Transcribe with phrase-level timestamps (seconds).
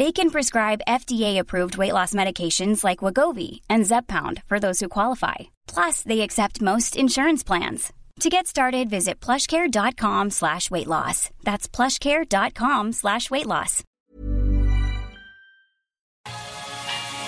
[0.00, 5.34] They can prescribe FDA-approved weight loss medications like Wagovi and Zeppound for those who qualify.
[5.74, 7.92] Plus, they accept most insurance plans.
[8.20, 11.28] To get started, visit plushcare.com slash weight loss.
[11.44, 13.84] That's plushcare.com slash weight loss.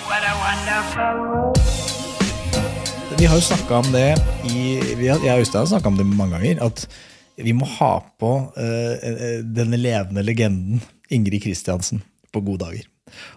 [0.07, 1.53] What a wonderful
[3.19, 4.17] Vi har jo snakka om det
[4.49, 6.63] i, vi har, Jeg og Øystein har snakka om det mange ganger.
[6.65, 6.87] At
[7.37, 12.01] vi må ha på eh, denne levende legenden Ingrid Kristiansen
[12.33, 12.89] på gode dager.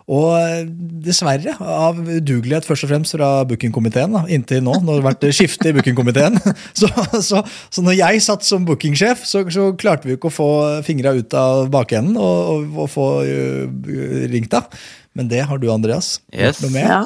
[0.09, 0.69] Og eh,
[1.05, 5.71] dessverre, av udugelighet først og fremst fra bookingkomiteen, inntil nå, når det har vært skifte
[5.71, 6.39] i bookingkomiteen,
[6.81, 6.91] så,
[7.25, 10.51] så, så når jeg satt som bookingsjef, så, så klarte vi ikke å få
[10.87, 14.71] fingra ut av bakenden og, og, og få uh, ringt av.
[15.17, 16.21] Men det har du, Andreas.
[16.33, 16.61] Yes.
[16.63, 16.87] noe med.
[16.87, 17.03] Ja.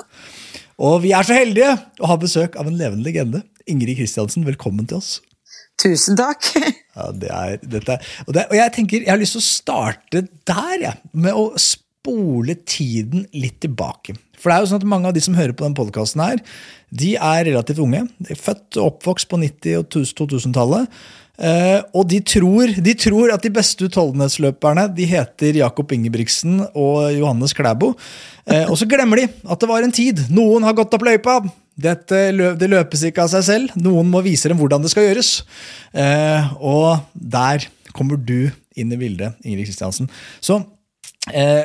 [0.80, 3.42] Og vi er så heldige å ha besøk av en levende legende.
[3.70, 5.18] Ingrid Kristiansen, velkommen til oss.
[5.80, 6.52] Tusen takk.
[7.00, 10.24] Ja, det er, dette, og, det, og jeg tenker, jeg har lyst til å starte
[10.48, 14.16] der, jeg, med å spole tiden litt tilbake.
[14.40, 16.40] For det er jo sånn at mange av de som hører på den podkasten
[16.90, 18.06] de er relativt unge.
[18.18, 21.00] De er født og oppvokst på 90- og 2000-tallet.
[21.40, 27.06] Uh, og de tror, de tror at de beste utholdenhetsløperne de heter Jakob Ingebrigtsen og
[27.16, 27.94] Johannes Klæbo.
[28.44, 30.20] Uh, og så glemmer de at det var en tid.
[30.34, 31.38] Noen har gått opp løypa.
[31.80, 32.18] Dette
[32.60, 33.76] det løpes ikke av seg selv.
[33.80, 35.30] Noen må vise dem hvordan det skal gjøres.
[35.96, 37.64] Eh, og der
[37.96, 40.08] kommer du inn i bildet, Ingrid Kristiansen.
[40.40, 40.58] Så
[41.32, 41.64] eh,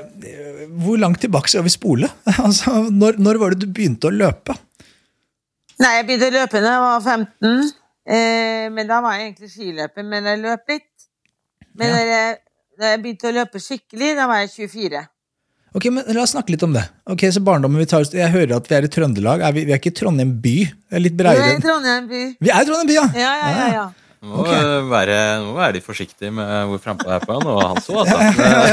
[0.81, 2.09] hvor langt tilbake skal vi spole?
[2.45, 4.55] altså, når, når var det du begynte å løpe?
[5.81, 7.73] Nei, jeg begynte å løpe da jeg var 15.
[8.05, 10.91] Eh, men da var jeg egentlig skiløper, men jeg løp litt.
[11.75, 11.95] Men Ja.
[11.95, 12.37] da jeg,
[12.79, 15.01] da jeg begynte å løpe skikkelig, da var jeg 24.
[15.75, 16.86] Ok, men La oss snakke litt om det.
[17.12, 19.44] Ok, så barndommen vi tar, Jeg hører at vi er i Trøndelag.
[19.44, 20.56] Er vi, vi er ikke i Trondheim by?
[20.72, 22.24] Det er litt vi er i Trondheim by.
[22.40, 23.06] Vi er i Trondheim by, ja!
[23.19, 23.69] Ja, ja, ja.
[23.75, 23.86] ja.
[24.25, 24.62] Nå okay.
[24.90, 25.16] være,
[25.46, 28.16] må være litt forsiktig med hvor frampå jeg er på han, og han så, altså.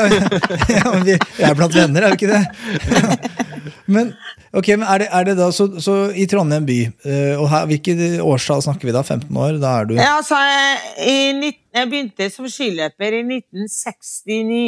[0.79, 3.19] ja, men vi, vi er blant venner, er vi ikke det?
[3.99, 4.15] men
[4.57, 7.67] ok, men er det, er det da så, så i Trondheim by, eh, og her,
[7.69, 9.03] hvilke årstall snakker vi da?
[9.05, 9.59] 15 år?
[9.61, 14.65] Da er du Ja, altså, jeg, i 19, jeg begynte som skiløper i 1969.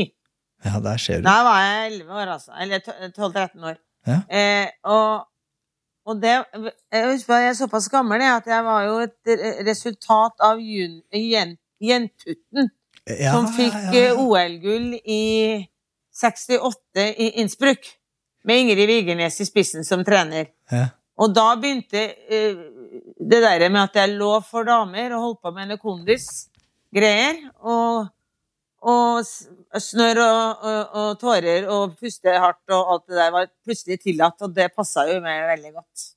[0.64, 1.28] Ja, der ser du.
[1.28, 2.52] Da var jeg 11 år, altså.
[2.60, 3.76] Eller 12-13 år.
[4.06, 4.20] Ja.
[4.28, 5.26] Eh, og,
[6.06, 6.32] og det
[6.92, 9.34] Jeg husker jeg er såpass gammel jeg, at jeg var jo et
[9.68, 12.70] resultat av jun, jen, Jentutten,
[13.04, 15.24] Ja, som fikk ja, eh, OL-gull i
[16.16, 17.90] 68 i Innsbruck.
[18.44, 20.50] Med Ingrid Vigernes i spissen som trener.
[20.72, 20.86] Ja.
[21.20, 22.56] Og da begynte eh,
[23.20, 27.40] det der med at jeg lå for damer og holdt på med noe kondis-greier.
[27.60, 28.08] Og,
[28.90, 34.00] og snørr og, og, og tårer og puste hardt og alt det der var plutselig
[34.02, 36.10] tillatt, og det passa jo meg veldig godt.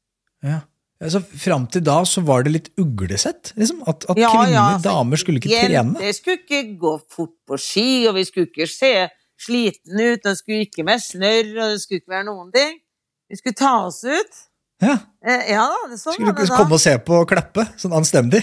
[0.45, 0.59] Ja.
[0.97, 3.51] Altså, Fram til da så var det litt uglesett?
[3.57, 3.83] Liksom?
[3.85, 5.75] At, at Ja, kvinner, ja, altså, damer, skulle ikke trene?
[5.75, 8.93] Jenter skulle ikke gå fort på ski, og vi skulle ikke se
[9.37, 12.79] sliten ut, og det skulle ikke være snørr, og det skulle ikke være noen ting.
[13.29, 14.41] Vi skulle ta oss ut.
[14.81, 14.95] Ja.
[15.25, 16.47] Eh, ja da, det sånn Skulle da.
[16.53, 18.41] komme og se på og klappe, sånn anstendig.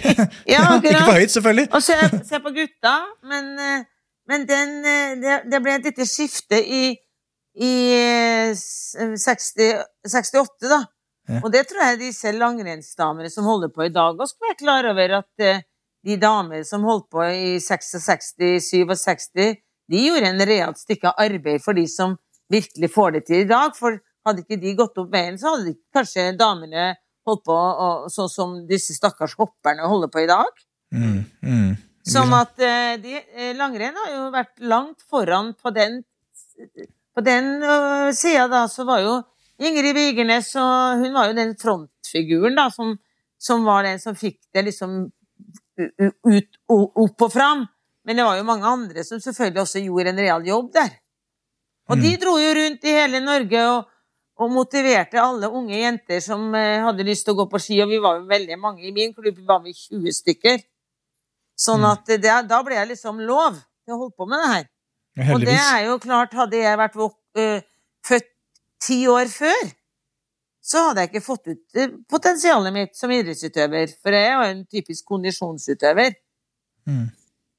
[0.50, 1.66] Ja, ikke for høyt, selvfølgelig.
[1.74, 1.98] Og se,
[2.30, 2.94] se på gutta,
[3.30, 3.84] men, eh,
[4.28, 6.94] men den, eh, det, det ble et lite skifte i,
[7.60, 10.80] i eh, 60, 68, da.
[11.28, 11.40] Ja.
[11.40, 14.88] Og det tror jeg disse langrennsdamene som holder på i dag, også skal være klar
[14.90, 15.62] over at eh,
[16.04, 18.34] de damer som holdt på i 66,
[18.64, 19.54] 67,
[19.92, 22.18] de gjorde en realt stykke arbeid for de som
[22.52, 23.72] virkelig får det til i dag.
[23.76, 26.92] For hadde ikke de gått opp veien, så hadde ikke kanskje damene
[27.24, 27.56] holdt på
[28.12, 30.64] sånn som disse stakkars hopperne holder på i dag.
[30.94, 31.72] Mm, mm.
[32.04, 36.02] Som at eh, de, eh, langrenn har jo vært langt foran på den
[37.14, 39.14] På den uh, sida, da, så var jo
[39.62, 42.96] Ingrid Vigernes og Hun var jo den frontfiguren, da, som,
[43.38, 45.06] som var den som fikk det liksom
[45.78, 47.64] ut, opp og fram.
[48.04, 50.92] Men det var jo mange andre som selvfølgelig også gjorde en real jobb der.
[51.90, 53.88] Og de dro jo rundt i hele Norge og,
[54.40, 57.90] og motiverte alle unge jenter som eh, hadde lyst til å gå på ski, og
[57.92, 60.62] vi var jo veldig mange i min klubb, vi var vi 20 stykker.
[61.54, 61.90] Sånn Mm.
[61.92, 63.54] at det, da ble jeg liksom lov
[63.84, 64.66] til å holde på med det her.
[65.34, 67.60] Og det er jo klart, hadde jeg vært øh,
[68.06, 68.30] født
[68.82, 69.68] ti år før,
[70.64, 74.46] så hadde jeg ikke fått ut øh, potensialet mitt som idrettsutøver, for jeg er jo
[74.50, 76.16] en typisk kondisjonsutøver.
[76.86, 77.06] Mm.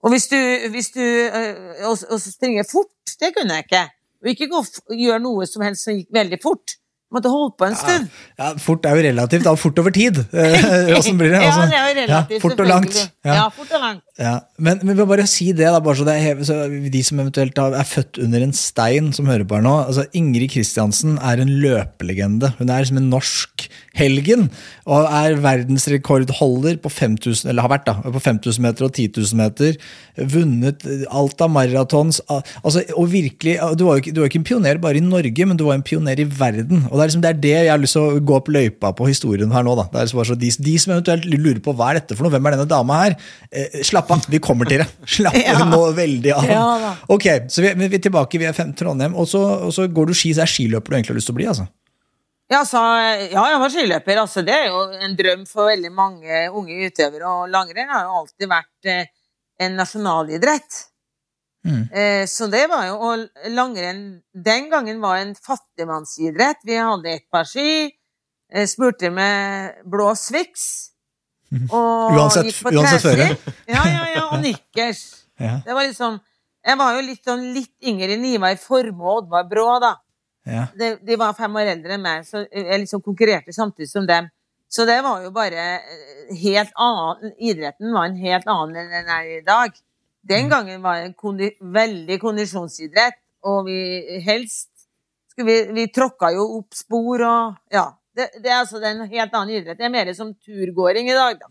[0.06, 0.38] Og hvis du,
[0.70, 3.86] hvis du uh, og, og springer fort, det kunne jeg ikke.
[4.22, 4.60] Og ikke gå,
[5.00, 6.76] gjøre noe som helst som gikk veldig fort.
[7.14, 8.08] Måtte holde på en stund.
[8.40, 9.46] Ja, fort er jo relativt.
[9.46, 9.54] Da.
[9.60, 10.18] Fort over tid.
[10.36, 11.40] Eh, Åssen blir det?
[11.40, 12.34] ja, Altså, det er jo relativt.
[12.36, 12.98] ja, fort og langt.
[13.24, 13.36] Ja.
[13.38, 14.02] Ja, fort og langt.
[14.20, 16.58] Ja, men, men vi må bare si det, da, bare så det er så
[16.92, 19.76] de som eventuelt er født under en stein, som hører på her nå.
[19.86, 22.52] altså Ingrid Kristiansen er en løpelegende.
[22.60, 24.48] Hun er som en norsk helgen,
[24.86, 29.40] og er verdensrekordholder på 5000, eller har vært da, på 5000 meter og 10 000
[29.40, 29.78] meter.
[30.36, 32.22] Vunnet alt av maratons.
[32.30, 35.58] Altså, og virkelig, Du var ikke, du var ikke en pioner bare i Norge, men
[35.60, 36.86] du var en pioner i verden.
[36.90, 38.94] og Det er, liksom, det, er det jeg har lyst til å gå opp løypa
[38.96, 39.76] på historien her nå.
[39.80, 39.88] da.
[39.92, 42.26] Det er liksom bare så de, de som eventuelt lurer på hva er dette for
[42.28, 43.18] noe, hvem er denne dama her,
[43.52, 44.90] eh, slapp av, vi kommer til det.
[45.16, 45.60] Slapp Ja.
[45.70, 46.46] nå veldig av.
[46.50, 49.88] Ja ok, så vi, vi er tilbake, vi er fem, Trondheim, og så, og så
[49.92, 51.48] går du ski, så er skiløper du egentlig har lyst til å bli?
[51.52, 51.68] altså.
[52.52, 52.78] Ja, så,
[53.32, 54.20] ja, jeg var skiløper.
[54.22, 57.26] Altså, det er jo en drøm for veldig mange unge utøvere.
[57.26, 59.08] Og langrenn har jo alltid vært eh,
[59.66, 60.78] en nasjonalidrett.
[61.66, 61.80] Mm.
[61.90, 64.02] Eh, så det var jo Og langrenn
[64.38, 66.62] den gangen var en fattigmannsidrett.
[66.70, 67.90] Vi hadde ett par ski,
[68.54, 70.68] eh, spurte med blå Swix.
[71.74, 73.54] Og Uansett- gikk på uansett treski.
[73.74, 75.04] Ja, ja, ja, og nikkers.
[75.42, 76.22] Ja, Det var liksom
[76.66, 79.90] Jeg var jo litt sånn litt yngre enn Ivar Formoe og Oddvar Brå, da
[80.46, 80.68] ja.
[80.78, 84.30] de, de var fem år eldre enn meg, så jeg liksom konkurrerte samtidig som dem.
[84.72, 89.12] Så det var jo bare eh, helt annen Idretten var en helt annen enn den
[89.14, 89.76] er i dag.
[90.26, 94.72] Den gangen var det en kondi, veldig kondisjonsidrett, og vi helst
[95.36, 97.92] vi, vi tråkka jo opp spor og Ja.
[98.16, 99.76] Det, det er altså en helt annen idrett.
[99.76, 101.50] Det er mer som turgåing i dag, da.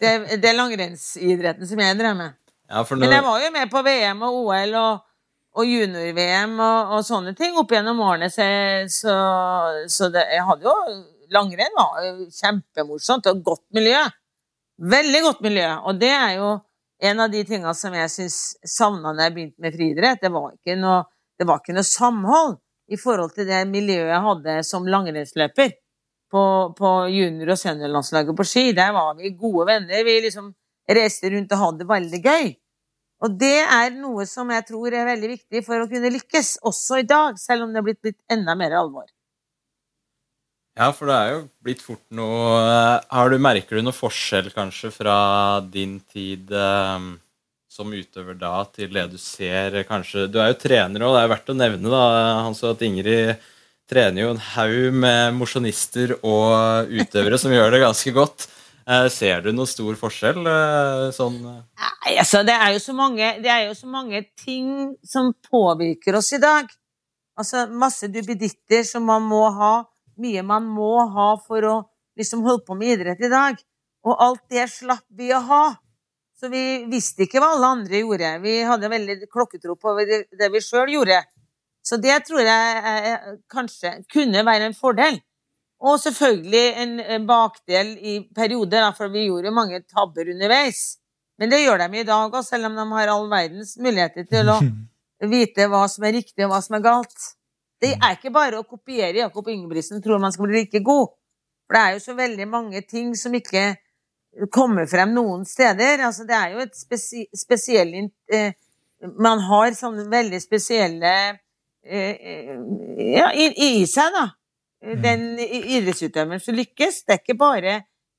[0.00, 2.38] Det, det er langrennsidretten som jeg drev med.
[2.70, 5.02] Ja, for Men jeg var jo med på VM og OL og,
[5.54, 8.46] og junior-VM og, og sånne ting opp gjennom årene, så,
[8.90, 9.14] så,
[9.90, 10.76] så det, jeg hadde jo
[11.32, 14.02] Langrenn var kjempemorsomt og godt miljø.
[14.92, 15.70] Veldig godt miljø.
[15.88, 16.50] Og det er jo
[17.08, 18.36] en av de tinga som jeg syns
[18.68, 20.20] savna da jeg begynte med friidrett.
[20.20, 22.58] Det det var ikke noe samhold
[22.92, 25.72] i forhold til det miljøet jeg hadde som langrennsløper.
[26.34, 28.64] På, på junior- og seniorlandslaget på ski.
[28.76, 30.04] Der var vi gode venner.
[30.04, 30.52] Vi liksom
[30.90, 32.48] reiste rundt og hadde det veldig gøy.
[33.22, 37.00] Og det er noe som jeg tror er veldig viktig for å kunne lykkes, også
[37.02, 39.06] i dag, selv om det er blitt, litt enda mer alvor.
[40.74, 42.58] ja, for det er jo blitt fort noe
[43.06, 47.06] eh, du, Merker du noe forskjell kanskje fra din tid eh,
[47.74, 51.22] som utøver da til det du ser eh, kanskje Du er jo trener, og det
[51.22, 52.04] er verdt å nevne da,
[52.46, 53.38] Hans, at Ingrid
[53.90, 58.46] trener jo en haug med mosjonister og utøvere som gjør det ganske godt.
[58.84, 61.60] Eh, ser du noen stor forskjell eh, sånn eh?
[62.04, 66.40] Nei, altså, det er, mange, det er jo så mange ting som påvirker oss i
[66.42, 66.68] dag.
[67.40, 69.72] Altså, masse duppeditter som man må ha,
[70.20, 71.78] mye man må ha for å
[72.20, 73.56] liksom holde på med idrett i dag.
[74.04, 75.64] Og alt det slapp vi å ha.
[76.36, 78.34] Så vi visste ikke hva alle andre gjorde.
[78.44, 81.22] Vi hadde veldig klokketro på det, vi sjøl gjorde.
[81.84, 85.22] Så det tror jeg kanskje kunne være en fordel.
[85.84, 90.94] Og selvfølgelig en bakdel i perioder, for vi gjorde mange tabber underveis.
[91.38, 94.48] Men det gjør de i dag òg, selv om de har all verdens muligheter til
[94.48, 94.58] å
[95.34, 97.28] vite hva som er riktig og hva som er galt.
[97.82, 101.12] Det er ikke bare å kopiere Jakob Ingebrigtsen tror man skal bli like god.
[101.66, 103.74] For det er jo så veldig mange ting som ikke
[104.52, 106.04] kommer frem noen steder.
[106.06, 107.94] Altså, det er jo et spesi spesiell
[108.32, 108.54] eh,
[109.20, 111.12] Man har sånne veldig spesielle
[111.84, 112.54] eh, eh,
[113.18, 113.50] ja, i,
[113.82, 114.28] i seg, da.
[115.02, 117.04] Den i- idrettsutøveren som lykkes.
[117.04, 117.74] Det er ikke bare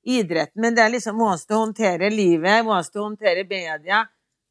[0.06, 4.04] idretten, men det er liksom hvordan du håndterer livet, hvordan du håndterer media,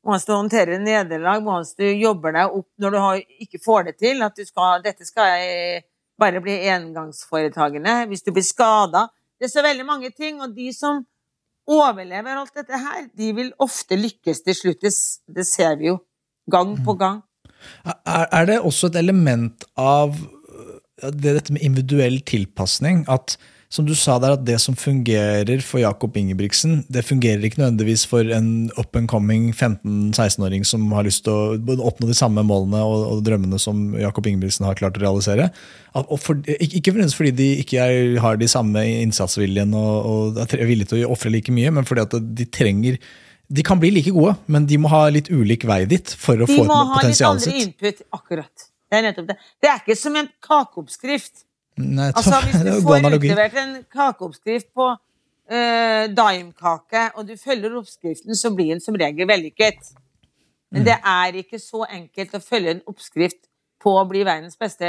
[0.03, 3.97] hvordan du håndterer nederlag, hvordan du jobber deg opp når du har, ikke får det
[3.97, 4.21] til.
[4.21, 5.83] At du skal, dette skal
[6.19, 8.05] bare bli engangsforetagende.
[8.07, 9.07] Hvis du blir skada.
[9.39, 10.41] Det er så veldig mange ting.
[10.41, 11.03] Og de som
[11.67, 14.85] overlever alt dette her, de vil ofte lykkes til slutt.
[14.85, 15.99] Det, ser vi jo
[16.51, 17.23] gang på gang.
[18.05, 20.13] Er, det også et element av
[21.01, 23.03] det, dette med individuell tilpasning?
[23.11, 23.37] At
[23.75, 28.05] som du sa der, at det som fungerer for Jakob Ingebrigtsen, det fungerer ikke nødvendigvis
[28.07, 32.83] for en up and coming 15-16-åring som har lyst til å oppnå de samme målene
[32.85, 35.49] og, og drømmene som Jakob Ingebrigtsen har klart å realisere.
[35.91, 37.89] For, ikke nødvendigvis fordi de ikke
[38.23, 42.05] har de samme innsatsviljen og, og er villige til å ofre like mye, men fordi
[42.05, 43.01] at de trenger
[43.45, 46.47] de kan bli like gode, men de må ha litt ulik vei dit for å
[46.49, 48.01] De få må ha litt potensialet andre input.
[48.17, 48.69] Akkurat.
[48.89, 49.35] Det er nettopp det.
[49.61, 51.43] Det er ikke som en kakeoppskrift.
[51.77, 58.35] Nei, Altså, hvis du får utlevert en kakeoppskrift på uh, daimkake, og du følger oppskriften,
[58.37, 59.93] så blir den som regel vellykket.
[60.71, 60.85] Men Mm.
[60.85, 63.45] det er ikke så enkelt å følge en oppskrift
[63.79, 64.85] på å bli verdens beste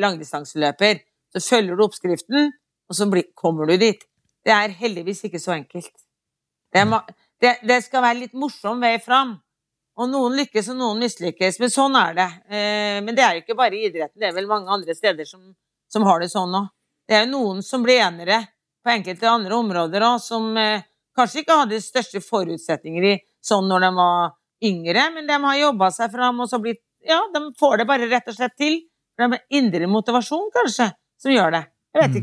[0.00, 1.02] langdistanseløper.
[1.32, 2.52] Så følger du oppskriften,
[2.88, 4.00] og så blir, kommer du dit.
[4.44, 5.92] Det er heldigvis ikke så enkelt.
[6.72, 9.36] Det, er, det, det skal være litt morsom vei fram.
[10.00, 11.58] Og noen lykkes, og noen mislykkes.
[11.60, 12.28] Men sånn er det.
[12.48, 15.28] Eh, men det er jo ikke bare i idretten, det er vel mange andre steder
[15.28, 15.42] som,
[15.92, 16.70] som har det sånn òg.
[17.08, 18.38] Det er jo noen som blir enere
[18.82, 23.68] på enkelte andre områder òg, som eh, kanskje ikke hadde de største forutsetninger i sånn
[23.68, 24.32] når de var
[24.64, 28.06] yngre, men de har jobba seg fram og så blitt Ja, de får det bare
[28.06, 28.76] rett og slett til.
[29.18, 30.86] Det er indre motivasjon, kanskje,
[31.18, 31.62] som gjør det.
[31.92, 32.18] Jeg vet Mm.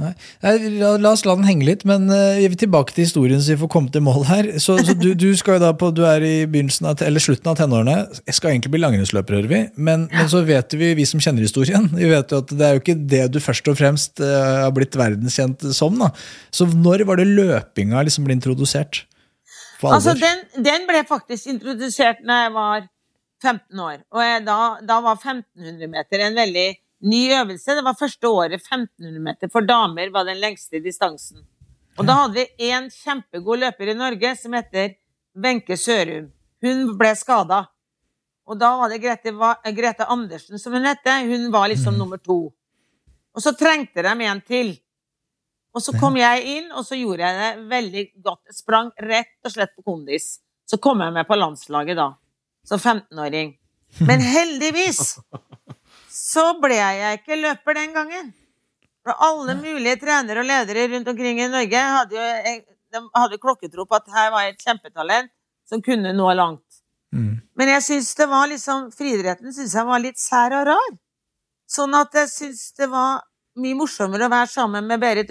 [0.00, 3.60] Nei, la, la oss la den henge litt, men uh, tilbake til historien så vi
[3.62, 4.50] får komme til mål her.
[4.62, 7.52] Så, så du, du, skal jo da på, du er i begynnelsen av, eller slutten
[7.52, 7.96] av tenårene.
[8.26, 9.62] Jeg skal egentlig bli langrennsløper, hører vi.
[9.76, 12.76] Men, men så vet vi, vi som kjenner historien, vi vet jo at det er
[12.76, 15.98] jo ikke det du først og fremst uh, har blitt verdenskjent som.
[16.00, 16.12] da.
[16.54, 19.04] Så når var det løpinga liksom ble introdusert?
[19.80, 22.88] Altså, den, den ble faktisk introdusert når jeg var
[23.40, 23.98] 15 år.
[24.12, 26.68] Og jeg, da, da var 1500 meter en veldig
[27.00, 27.76] ny øvelse.
[27.76, 31.44] Det var første året 1500 meter for damer var den lengste distansen.
[31.98, 34.94] Og da hadde vi en kjempegod løper i Norge som heter
[35.36, 36.30] Wenche Sørum.
[36.62, 37.64] Hun ble skada.
[38.50, 39.32] Og da var det Grete,
[39.76, 41.16] Grete Andersen som hun hette.
[41.28, 42.52] Hun var liksom nummer to.
[43.34, 44.72] Og så trengte de en til.
[45.70, 48.40] Og så kom jeg inn, og så gjorde jeg det veldig godt.
[48.50, 50.40] Jeg sprang rett og slett på kondis.
[50.66, 52.08] Så kom jeg med på landslaget da,
[52.66, 53.54] som 15-åring.
[54.06, 55.20] Men heldigvis
[56.10, 58.32] så ble jeg ikke løper den gangen.
[59.06, 63.86] For alle mulige trenere og ledere rundt omkring i Norge hadde jo de hadde klokketro
[63.86, 65.30] på at her var jeg et kjempetalent
[65.70, 66.66] som kunne nå langt.
[67.14, 67.40] Mm.
[67.58, 70.96] Men jeg syns det var liksom Friidretten syns jeg var litt sær og rar.
[71.70, 73.22] Sånn at jeg syns det var
[73.60, 75.30] mye morsommere å være sammen med Berit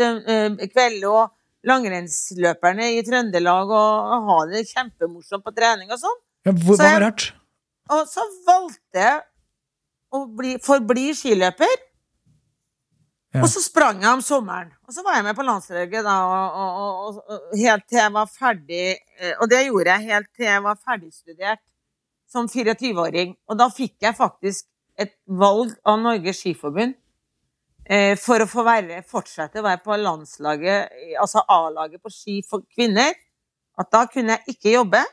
[0.71, 1.36] Kvelde og
[1.67, 6.19] langrennsløperne i Trøndelag og, og ha det kjempemorsomt på trening og sånn.
[6.48, 7.25] Ja, hva var rart?
[7.91, 9.19] Og så valgte jeg
[10.15, 11.77] å bli, forbli skiløper.
[13.29, 13.43] Ja.
[13.43, 14.71] Og så sprang jeg om sommeren.
[14.87, 18.13] Og så var jeg med på landslaget da, og, og, og, og helt til jeg
[18.15, 21.61] var ferdig eh, Og det gjorde jeg helt til jeg var ferdigstudert
[22.29, 23.35] som 24-åring.
[23.49, 24.65] Og da fikk jeg faktisk
[24.99, 26.95] et valg av Norges Skiforbund
[27.85, 32.65] eh, for å få være, fortsette å være på landslaget, altså A-laget på ski for
[32.73, 33.13] kvinner.
[33.79, 35.03] At da kunne jeg ikke jobbe.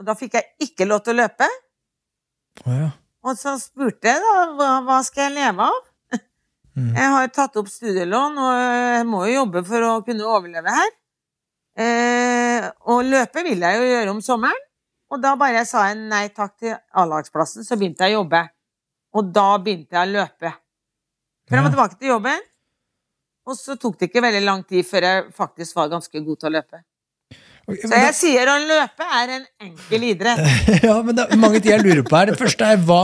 [0.00, 1.46] Og da fikk jeg ikke lov til å løpe.
[2.66, 2.90] Oh, ja.
[3.26, 5.86] Og så spurte jeg da, hva, hva skal jeg leve av?
[6.78, 6.92] Mm.
[6.94, 10.92] Jeg har tatt opp studielån, og jeg må jo jobbe for å kunne overleve her.
[11.80, 14.66] Eh, og løpe vil jeg jo gjøre om sommeren.
[15.10, 18.44] Og da bare sa jeg nei takk til A-lagsplassen, så begynte jeg å jobbe.
[19.18, 20.52] Og da begynte jeg å løpe.
[21.50, 22.46] Fram og tilbake til jobben.
[23.50, 26.50] Og så tok det ikke veldig lang tid før jeg faktisk var ganske god til
[26.50, 26.82] å løpe.
[27.70, 30.44] Ok, Så jeg jeg sier å løpe er en enkel idrett.
[30.88, 32.32] ja, men det er mange ting jeg lurer på her.
[32.32, 33.00] Det første er hva,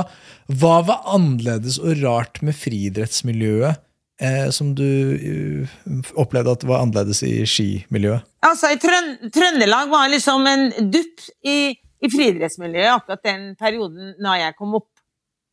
[0.61, 3.83] hva var annerledes og rart med friidrettsmiljøet
[4.21, 5.79] eh, som du uh,
[6.19, 8.27] opplevde at var annerledes i skimiljøet?
[8.47, 14.37] Altså, i Trøn Trøndelag var liksom en dupp i, i friidrettsmiljøet akkurat den perioden da
[14.41, 14.91] jeg kom opp.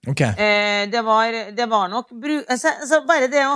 [0.04, 0.34] Okay.
[0.36, 3.54] Eh, det, var, det var nok altså, altså, Bare det å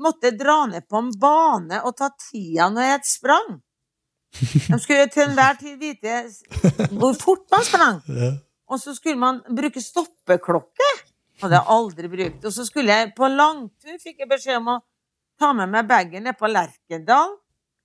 [0.00, 3.50] måtte dra ned på en bane og ta tida når jeg sprang
[4.40, 8.00] De skulle til enhver tid vite hvor fort man sprang.
[8.70, 10.90] Og så skulle man bruke stoppeklokke.
[11.42, 12.44] Hadde jeg aldri brukt.
[12.46, 14.78] Og så skulle jeg på langtur, fikk jeg beskjed om å
[15.40, 17.36] ta med meg bagen ned på Lerkendal.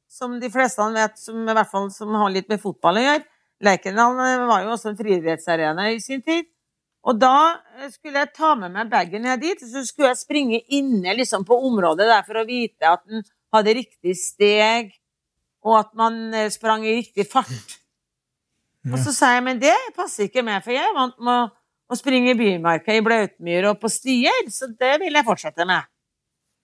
[0.10, 3.26] Som de fleste vet, som, i hvert fall som har litt med fotball å gjøre.
[3.66, 6.48] Lerkendal eh, var jo også en friidrettsarena i sin tid.
[7.06, 10.22] Og da eh, skulle jeg ta med meg bagen ned dit, og så skulle jeg
[10.24, 13.22] springe inne liksom, på området der for å vite at den
[13.54, 14.92] hadde riktig steg,
[15.70, 17.78] og at man eh, sprang i riktig fart.
[18.90, 21.48] Og så sa jeg, men det passer ikke meg, for jeg er vant med å,
[21.92, 25.90] å springe i bymarka, i blautmyr og på stier, så det vil jeg fortsette med.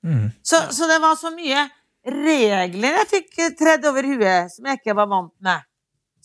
[0.06, 0.28] Mm.
[0.46, 1.68] Så, så det var så mye
[2.06, 5.66] regler jeg fikk eh, tredd over huet som jeg ikke var vant med.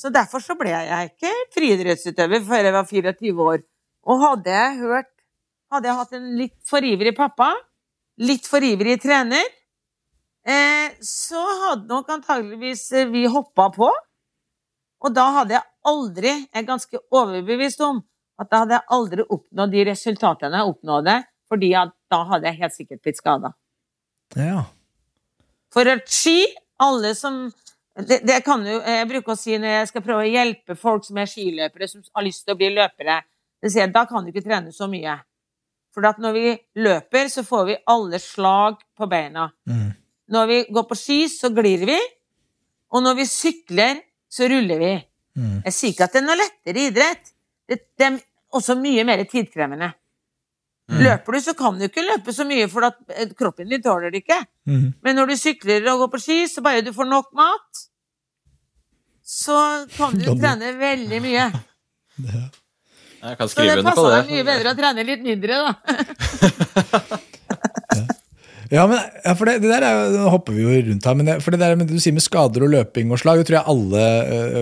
[0.00, 3.64] Så derfor så ble jeg ikke friidrettsutøver før jeg var 24 år.
[4.08, 5.10] Og hadde jeg hørt
[5.70, 7.52] Hadde jeg hatt en litt for ivrig pappa,
[8.26, 9.44] litt for ivrig trener,
[10.46, 13.90] eh, så hadde nok antageligvis eh, vi hoppa på.
[15.00, 18.02] Og da hadde jeg aldri, jeg er ganske overbevist om,
[18.40, 21.16] at da hadde jeg aldri oppnådd de resultatene jeg oppnådde,
[21.50, 23.52] fordi da hadde jeg helt sikkert blitt skada.
[24.36, 24.64] Ja.
[25.72, 26.44] For at ski,
[26.80, 27.48] alle som
[28.06, 31.04] det, det kan jo, Jeg bruker å si når jeg skal prøve å hjelpe folk
[31.04, 33.18] som er skiløpere, som har lyst til å bli løpere,
[33.66, 35.18] jeg, da kan du ikke trene så mye.
[35.94, 39.48] For at når vi løper, så får vi alle slag på beina.
[39.68, 39.90] Mm.
[40.30, 41.98] Når vi går på ski, så glir vi.
[42.94, 44.92] Og når vi sykler, så ruller vi.
[45.38, 45.56] Mm.
[45.66, 47.32] Jeg sier ikke at det er noe lettere idrett.
[47.70, 48.20] Det, det er
[48.54, 49.92] også mye mer tidkrevende.
[50.90, 54.10] Løper du, så kan du ikke løpe så mye, for at eh, kroppen din tåler
[54.10, 54.40] det ikke.
[54.66, 54.88] Mm.
[55.06, 57.84] Men når du sykler og går på ski, så bare du får nok mat,
[59.22, 59.58] så
[59.94, 61.50] kan du trene veldig mye.
[63.20, 64.16] Jeg kan skrive under på passer det.
[64.16, 67.18] passer deg mye bedre å trene litt mindre, da.
[68.70, 71.16] Ja, men, ja, for det, det der er jo, Nå hopper vi jo rundt her,
[71.18, 73.48] men det, for det der med, du sier med skader og løping og slag, det
[73.48, 74.02] tror jeg alle,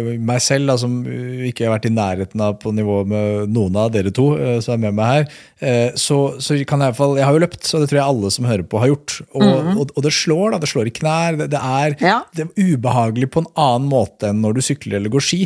[0.01, 3.53] eh, meg selv, da, som eh, ikke har vært i nærheten av på nivå med
[3.53, 5.27] noen av dere to eh, som er med meg her,
[5.61, 8.01] eh, så, så kan jeg i hvert fall Jeg har jo løpt, så det tror
[8.01, 9.19] jeg alle som hører på, har gjort.
[9.35, 9.45] Og,
[9.83, 10.63] og, og det slår, da.
[10.65, 11.37] Det slår i knær.
[11.43, 12.17] Det, det, er, Ja.
[12.37, 15.43] det er ubehagelig på en annen måte enn når du sykler eller går ski.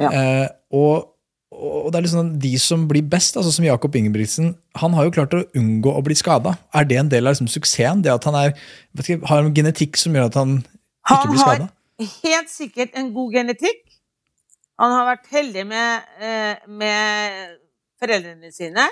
[0.00, 0.08] Ja.
[0.08, 0.46] Eh,
[0.76, 1.12] og
[1.56, 5.14] og det er liksom de som blir best, altså som Jakob Ingebrigtsen, han har jo
[5.16, 6.56] klart å unngå å bli skada.
[6.76, 8.02] Er det en del av liksom suksessen?
[8.04, 8.52] Det at han er,
[8.98, 11.66] ikke, har en genetikk som gjør at han ikke Han blir har
[12.26, 13.82] helt sikkert en god genetikk.
[14.76, 17.56] Han har vært heldig med, eh, med
[18.00, 18.84] foreldrene sine.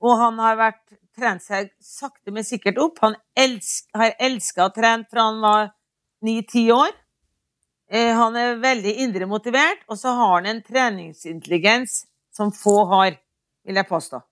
[0.00, 0.82] Og han har vært,
[1.12, 2.98] trent seg sakte, men sikkert opp.
[3.04, 5.72] Han elsk, har elska å trene fra han var
[6.24, 6.94] ni-ti år.
[7.92, 13.18] Eh, han er veldig indre motivert, og så har han en treningsintelligens som få har,
[13.66, 14.22] vil jeg påstå.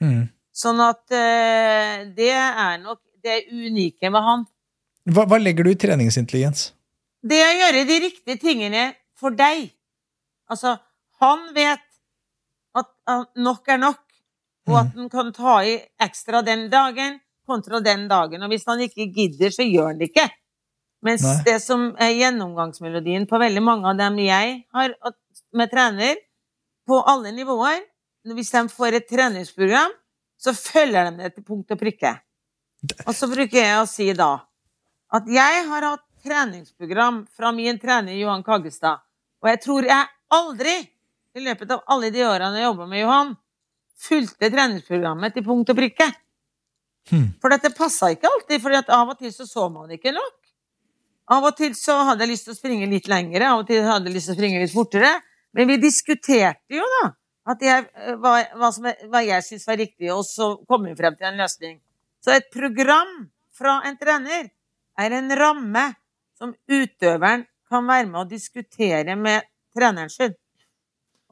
[0.00, 0.22] Mm.
[0.54, 4.46] Sånn at eh, det er nok det unike med han.
[5.04, 6.70] Hva, hva legger du i treningsintelligens?
[7.24, 9.68] Det å gjøre de riktige tingene for deg.
[10.48, 10.76] Altså,
[11.20, 11.84] han vet
[12.76, 14.00] at at nok er nok,
[14.68, 18.42] og at han kan ta i ekstra den dagen kontra den dagen.
[18.42, 20.28] Og hvis han ikke gidder, så gjør han det ikke.
[21.04, 21.40] Mens Nei.
[21.44, 24.94] det som er gjennomgangsmelodien på veldig mange av dem jeg har
[25.52, 26.16] med trener,
[26.84, 27.80] på alle nivåer
[28.24, 29.92] Hvis de får et treningsprogram,
[30.40, 32.14] så følger de det til punkt og prikke.
[33.04, 34.38] Og så bruker jeg å si da
[35.14, 39.04] at jeg har hatt treningsprogram fra min trener Johan Kaggestad,
[39.44, 40.74] og jeg tror jeg aldri
[41.36, 43.34] i løpet av alle de årene jeg jobba med Johan,
[44.08, 46.08] fulgte treningsprogrammet til punkt og prikke.
[47.10, 47.28] Hmm.
[47.42, 50.34] For dette passa ikke alltid, for av og til så så man ikke nok.
[51.32, 53.84] Av og til så hadde jeg lyst til å springe litt lengre, av og til
[53.86, 55.12] hadde jeg lyst til å springe litt fortere.
[55.54, 57.12] Men vi diskuterte jo da
[57.60, 61.16] jeg, eh, hva, hva, er- hva jeg syntes var riktig, og så kom vi frem
[61.16, 61.80] til en løsning.
[62.24, 64.50] Så et program fra en trener
[64.98, 65.94] er en ramme
[66.38, 69.44] som utøveren kan være med å diskutere med
[69.76, 70.34] treneren sin.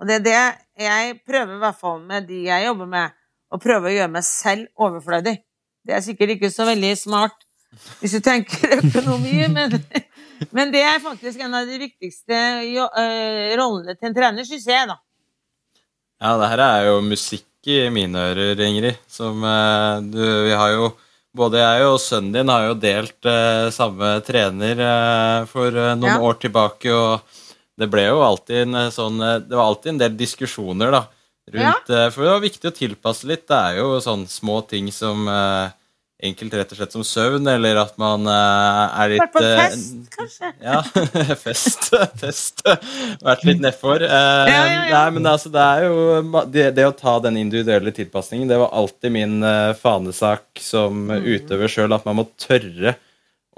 [0.00, 3.12] Og det er det jeg prøver, i hvert fall med de jeg jobber med,
[3.52, 5.37] å prøve å gjøre meg selv overflødig.
[5.85, 7.37] Det er sikkert ikke så veldig smart
[8.00, 9.78] hvis du tenker økonomi, men,
[10.52, 14.88] men det er faktisk en av de viktigste øh, rollene til en trener, syns jeg,
[14.90, 14.98] da.
[16.22, 18.98] Ja, det her er jo musikk i mine ører, Ingrid.
[19.11, 20.92] Som eh, du Vi har jo
[21.32, 26.18] Både jeg og sønnen din har jo delt eh, samme trener eh, for eh, noen
[26.18, 26.20] Ja.
[26.28, 27.22] år tilbake, og
[27.80, 31.00] det ble jo alltid en eh, sånn eh, Det var alltid en del diskusjoner, da,
[31.54, 32.02] rundt ja.
[32.12, 33.46] For det var viktig å tilpasse litt.
[33.48, 35.72] Det er jo sånn små ting som eh,
[36.22, 39.58] enkelt rett og slett som søvn, eller at man uh, er litt Vært på eh,
[39.58, 40.50] fest, kanskje?
[40.68, 40.78] ja,
[41.44, 41.88] fest.
[42.20, 42.62] fest.
[43.26, 44.04] Vært litt nedfor.
[44.06, 44.92] Uh, Ja, ja, ja.
[44.94, 48.70] Nei, men altså, det er jo det, det å ta den individuelle tilpasningen, det var
[48.78, 49.38] alltid min
[49.80, 51.24] fanesak som Mm.
[51.35, 52.94] utøver sjøl, at man må tørre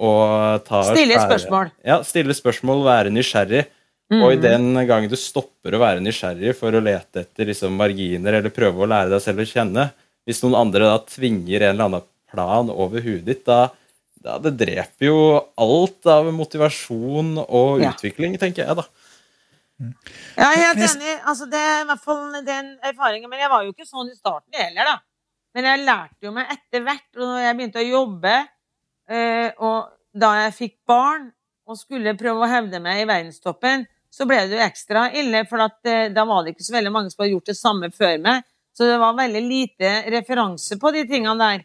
[0.00, 0.10] å
[0.66, 1.68] ta Stille spørsmål.
[1.86, 3.66] Ja, stille spørsmål, være nysgjerrig.
[4.14, 4.42] Og i Mm.
[4.42, 8.84] den gangen du stopper å være nysgjerrig for å lete etter liksom, marginer, eller prøve
[8.84, 9.86] å lære deg selv å kjenne,
[10.26, 12.02] hvis noen andre da tvinger en eller annen
[12.34, 13.68] plan over huet ditt, da,
[14.24, 15.18] da det dreper jo
[15.60, 17.92] alt av motivasjon og Ja.
[17.94, 18.86] utvikling, tenker jeg, da.
[19.80, 21.14] Jeg er helt enig.
[21.26, 23.28] Altså, det er i hvert fall den erfaringen.
[23.30, 24.96] Men jeg var jo ikke sånn i starten heller, da.
[25.54, 28.34] Men jeg lærte jo meg etter hvert, og når jeg begynte å jobbe,
[29.08, 31.28] eh, og da jeg fikk barn
[31.66, 35.62] og skulle prøve å hevde meg i verdenstoppen, så ble det jo ekstra ille, for
[35.64, 38.18] at, eh, da var det ikke så veldig mange som hadde gjort det samme før
[38.22, 38.44] meg.
[38.74, 41.64] Så det var veldig lite referanse på de tingene der.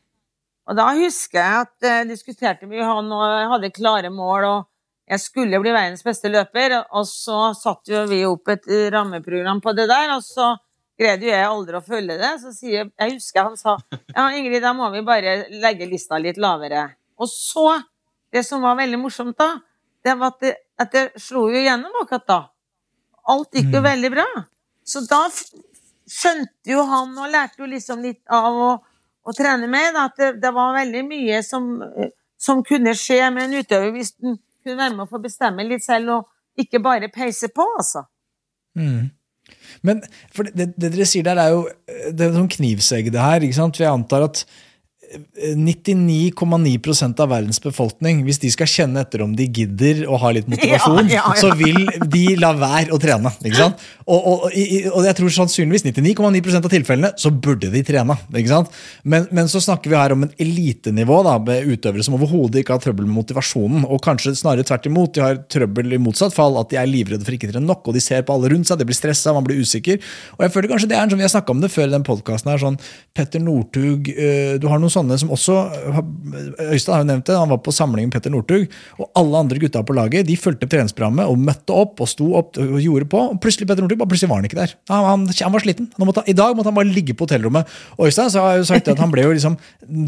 [0.70, 4.68] Og da husker jeg at jeg diskuterte med Johan, og jeg hadde klare mål, og
[5.10, 9.62] jeg skulle bli verdens beste løper, og så satte jo vi opp et eh, rammeprogram
[9.66, 10.52] på det der, og så
[11.00, 12.30] greide jo jeg aldri å følge det.
[12.44, 13.78] Så sier jeg, jeg husker han sa
[14.14, 16.84] ja, Ingrid, da må vi bare legge lista litt lavere.
[17.18, 17.80] Og så,
[18.30, 19.56] det som var veldig morsomt da,
[20.06, 22.40] det var at det, at det slo jo gjennom akkurat da.
[23.34, 23.90] Alt gikk jo Mm.
[23.90, 24.28] veldig bra.
[24.86, 25.24] Så da
[26.10, 28.70] skjønte jo han, og lærte jo liksom litt av å,
[29.30, 31.70] å trene med, at det, det var veldig mye som,
[32.40, 35.86] som kunne skje med en utøver hvis den kunne være med å få bestemme litt
[35.86, 38.04] selv, og ikke bare peise på, altså.
[38.78, 39.10] Mm.
[39.86, 40.02] Men
[40.54, 41.62] det, det dere sier der, er jo
[42.12, 43.46] det er sånn knivsegg, det her.
[43.46, 43.78] ikke sant?
[43.78, 44.44] For jeg antar at
[45.10, 50.50] 99,9% av verdens befolkning, hvis de skal kjenne etter om de gidder og har litt
[50.52, 51.40] motivasjon, Ja, ja, ja.
[51.40, 53.32] så vil de la være å trene.
[53.42, 53.76] ikke sant?
[54.10, 58.16] Og, og, og jeg tror sannsynligvis 99,9% av tilfellene så burde de trene.
[58.34, 58.70] ikke sant?
[59.04, 62.74] Men, men så snakker vi her om en elitenivå da, med utøvere som overhodet ikke
[62.78, 63.82] har trøbbel med motivasjonen.
[63.90, 65.12] Og kanskje snarere tvert imot.
[65.16, 67.84] De har trøbbel i motsatt fall, at de er livredde for ikke å trene nok,
[67.90, 69.98] og de ser på alle rundt seg, de blir stressa, man blir usikker.
[70.38, 71.94] Og jeg føler kanskje det er en sånn, Vi har snakka om det før i
[71.96, 72.78] den podkasten her, sånn
[73.16, 75.56] Petter Northug øh, Du har noen sånne som også
[76.70, 78.68] Øystein har jo nevnt det, han var på samling med Petter Northug,
[79.00, 82.60] og alle andre gutta på laget de fulgte treningsprogrammet og møtte opp og sto opp
[82.62, 83.22] og gjorde på.
[83.32, 84.76] og Plutselig Petter Northug, bare plutselig var han ikke der.
[84.92, 85.90] Han, han, han var sliten.
[85.98, 87.72] Han måtte, I dag måtte han bare ligge på hotellrommet.
[87.98, 89.58] Og Øystein så har jo sagt at han ble jo liksom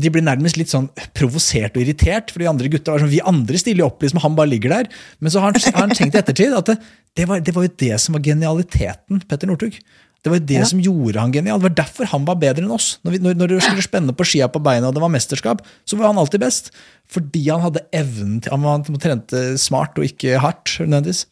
[0.02, 3.24] De ble nærmest litt sånn provosert og irritert, for de andre gutta var sånn Vi
[3.34, 4.92] andre stiller opp, liksom, han bare ligger der.
[5.20, 6.78] Men så har han, har han tenkt i ettertid at det,
[7.18, 9.80] det, var, det var jo det som var genialiteten Petter Northug.
[10.22, 11.58] Det var det som gjorde han genial.
[11.60, 13.00] Det var derfor han var bedre enn oss.
[13.02, 15.64] Når, vi, når, når det skulle spenne på skia på beina og det var mesterskap,
[15.86, 16.70] så var han alltid best.
[17.10, 20.76] Fordi han hadde evnen til Han, var- han trente smart og ikke hardt.
[20.80, 21.24] nødvendigvis.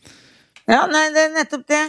[0.68, 1.84] Ja, nei, det er nettopp det.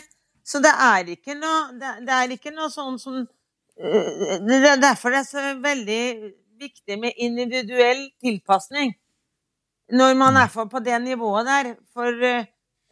[0.44, 4.80] Så det er ikke noe, det, det er ikke noe sånn som øh, Det er
[4.82, 6.02] derfor det er så veldig
[6.60, 8.92] viktig med individuell tilpasning.
[9.92, 11.72] Når man er på det nivået der.
[11.94, 12.44] For øh,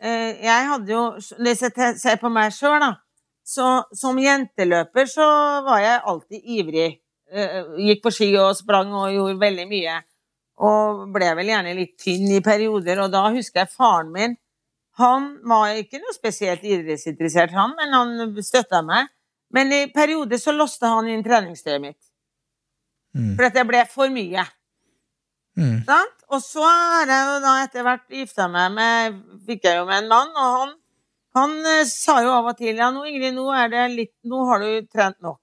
[0.05, 1.03] øh, jeg hadde jo
[1.44, 2.94] Hvis jeg ser på meg sjøl, da.
[3.48, 5.26] Så som jenteløper så
[5.64, 6.88] var jeg alltid ivrig.
[7.32, 9.94] Eh, Gikk på ski og sprang og gjorde veldig mye.
[10.68, 13.00] Og ble vel gjerne litt tynn i perioder.
[13.04, 14.37] Og da husker jeg faren min
[14.98, 19.06] han var ikke noe spesielt idrettsinteressert, han, men han støtta meg.
[19.54, 22.00] Men i perioder så låste han inn treningstøyet mitt.
[23.14, 23.37] Mm.
[23.38, 24.42] For at det ble for mye.
[25.58, 25.87] Mm.
[26.28, 30.04] Og så har jeg jo da etter hvert gifta meg med Fikk jeg jo med
[30.04, 30.74] en mann, og han,
[31.38, 34.44] han eh, sa jo av og til Ja, nå Ingrid, nå er det litt Nå
[34.51, 35.40] har du trent nok.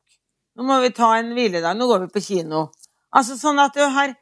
[0.55, 1.77] Nå må vi ta en hviledag.
[1.77, 2.67] Nå går vi på kino.
[3.15, 4.15] Altså sånn at du har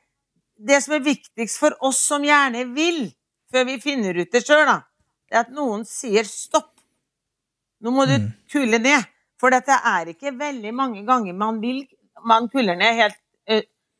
[0.58, 3.08] Det som er viktigst for oss som gjerne vil,
[3.52, 4.70] før vi finner ut det sjøl,
[5.28, 6.72] det er at noen sier stopp.
[7.84, 8.16] Nå må du
[8.54, 9.10] kule ned.
[9.42, 11.84] For dette er ikke veldig mange ganger man vil
[12.24, 13.18] Man kuler ned helt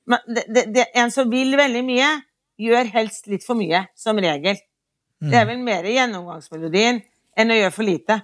[0.06, 2.10] men det, det, det, en som vil veldig mye,
[2.60, 4.60] gjør helst litt for mye, som regel.
[5.24, 7.00] Det er vel mer gjennomgangsmelodien
[7.38, 8.20] enn å gjøre for lite.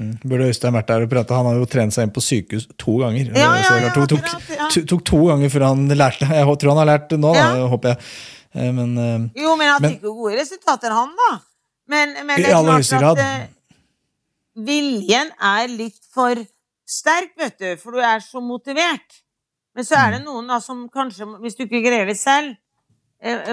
[0.00, 0.14] Mm.
[0.24, 1.34] Burde Øystein vært der og prate?
[1.36, 3.32] Han har jo trent seg inn på sykehus to ganger.
[3.36, 4.28] Ja, ja, ja, tok, tok,
[4.72, 6.28] tok, tok to ganger før han lærte.
[6.30, 7.98] Jeg tror han har lært det nå, da, håper jeg.
[8.54, 11.30] Eh, Men eh, Jo, men han fikk jo gode resultater, han, da.
[11.90, 13.82] Men, men det er klart at eh,
[14.66, 16.38] viljen er litt for
[16.90, 19.20] sterk, vet du, for du er så motivert.
[19.76, 20.02] Men så Mm.
[20.06, 22.56] er det noen da som kanskje, hvis du ikke greier det selv,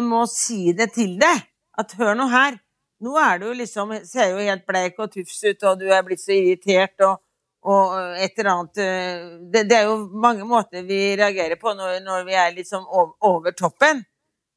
[0.02, 1.44] må si det til deg.
[1.78, 2.56] At hør nå her,
[3.04, 6.24] nå er du liksom, ser jo helt bleik og tufs ut, og du er blitt
[6.24, 7.22] så irritert, og,
[7.68, 12.00] og et eller annet eh, det, det er jo mange måter vi reagerer på når,
[12.06, 14.04] når vi er liksom over, over toppen.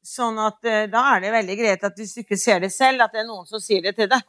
[0.01, 3.05] Sånn at eh, da er det veldig greit at hvis du ikke ser det selv,
[3.05, 4.25] at det er noen som sier det til deg.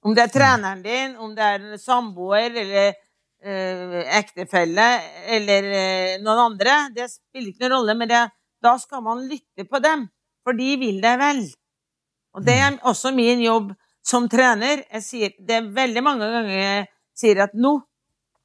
[0.00, 2.94] Om det er treneren din, om det er en samboer eller
[3.44, 4.88] eh, ektefelle
[5.36, 8.22] eller eh, noen andre, det spiller ikke noen rolle, men det,
[8.64, 10.06] da skal man lytte på dem,
[10.44, 11.42] for de vil deg vel.
[12.36, 13.72] Og det er også min jobb
[14.06, 14.84] som trener.
[14.92, 16.88] Jeg sier, det er veldig mange ganger jeg
[17.18, 17.76] sier at nå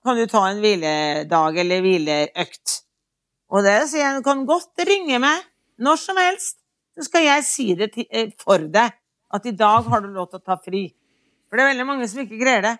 [0.06, 2.80] kan du ta en hviledag eller hvileøkt.
[3.54, 5.46] Og det sier jeg, du kan godt ringe meg
[5.82, 6.60] når som helst,
[6.96, 8.94] så skal jeg si det eh, for deg,
[9.36, 10.88] at i dag har du lov til å ta fri.
[11.50, 12.76] For det er veldig mange som ikke greier det.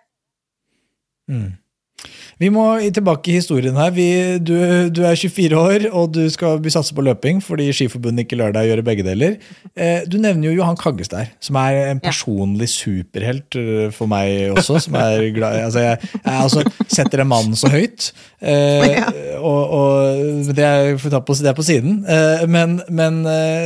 [2.42, 3.94] Vi må tilbake i historien her.
[3.96, 4.08] Vi,
[4.44, 4.56] du,
[4.92, 8.68] du er 24 år, og du skal satse på løping fordi Skiforbundet ikke lar deg
[8.70, 9.38] gjøre begge deler.
[9.72, 14.82] Eh, du nevner jo Johan Kaggestad, som er en personlig superhelt eh, for meg også.
[14.86, 18.10] som er glad, altså Jeg, jeg altså setter en mann så høyt.
[18.44, 19.00] Eh,
[19.40, 22.02] og, og det er, får ta på, det er på siden.
[22.04, 23.22] Eh, men men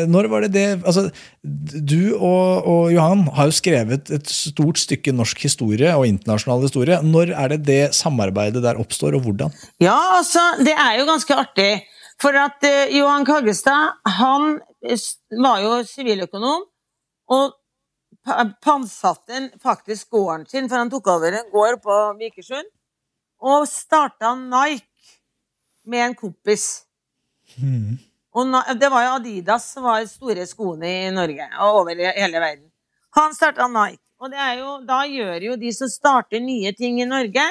[0.10, 1.10] når var det det altså,
[1.44, 7.02] Du og, og Johan har jo skrevet et stort stykke norsk historie og internasjonal historie.
[7.02, 9.54] Når er det det samarbeidet der oppstår, og hvordan?
[9.82, 11.72] Ja, altså, det er jo ganske artig.
[12.20, 15.00] For at uh, Johan Kaggestad, han eh,
[15.40, 16.66] var jo siviløkonom,
[17.32, 17.54] og
[18.26, 22.68] pa- pantsatte faktisk gården sin, for han tok over en gård på Vikersund,
[23.40, 24.84] og starta Nike
[25.88, 26.66] med en kompis.
[28.36, 32.68] Og det var jo Adidas som var store skoene i Norge, og over hele verden.
[33.18, 34.04] Han starta Nike.
[34.20, 37.46] Og det er jo, da gjør jo de som starter nye ting i Norge,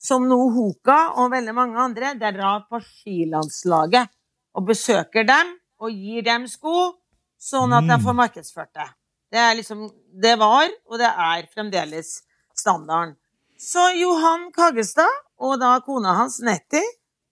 [0.00, 4.08] som nå Hoka og veldig mange andre, drar på skilandslaget
[4.56, 6.92] og besøker dem og gir dem sko,
[7.40, 8.88] sånn at de får markedsført det.
[9.30, 9.88] Det liksom
[10.22, 12.22] Det var, og det er fremdeles
[12.56, 13.14] standarden.
[13.60, 16.82] Så Johan Kaggestad og da kona hans, Nettie,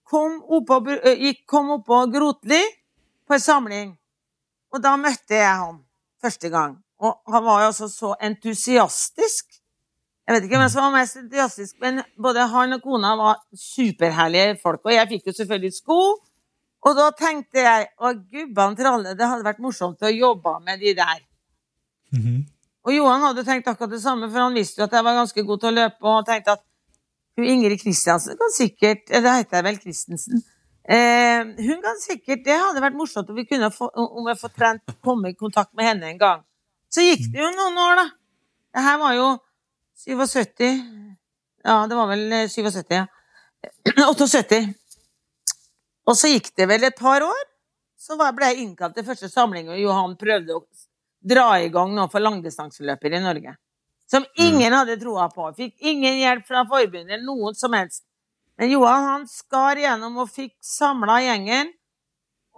[0.09, 2.61] kom oppå, oppå Grotli
[3.27, 3.89] på en samling.
[4.73, 5.81] Og da møtte jeg ham
[6.21, 6.77] første gang.
[7.01, 9.58] Og han var jo altså så entusiastisk.
[10.29, 14.59] Jeg vet ikke hvem som var mest entusiastisk, men både han og kona var superherlige
[14.61, 14.83] folk.
[14.85, 15.97] Og jeg fikk jo selvfølgelig sko.
[16.85, 20.93] Og da tenkte jeg å gubban tralle, det hadde vært morsomt å jobbe med de
[21.01, 21.23] der.
[22.13, 22.45] Mhm.
[22.85, 25.45] Og Johan hadde tenkt akkurat det samme, for han visste jo at jeg var ganske
[25.49, 26.63] god til å løpe, og tenkte at
[27.35, 30.45] hun Ingrid Kristiansen kan sikkert eh, Det heter jeg vel Christensen.
[30.85, 34.53] Eh, hun kan sikkert Det hadde vært morsomt om vi kunne få, om jeg få
[34.53, 36.41] trent komme i kontakt med henne en gang.
[36.93, 38.09] Så gikk det jo noen år, da.
[38.77, 39.29] Det her var jo
[40.05, 40.63] 77
[41.63, 43.05] Ja, det var vel eh, 77, ja.
[44.09, 44.61] 78.
[46.07, 47.41] Og så gikk det vel et par år,
[47.99, 50.63] så ble jeg innkalt til første samling, og Johan prøvde å
[51.19, 53.57] dra i gang noe for langdistanseløpere i Norge.
[54.09, 55.51] Som ingen hadde troa på.
[55.57, 58.05] Fikk ingen hjelp fra forbundet eller noen som helst.
[58.57, 61.69] Men Johan han skar gjennom og fikk samla gjengen.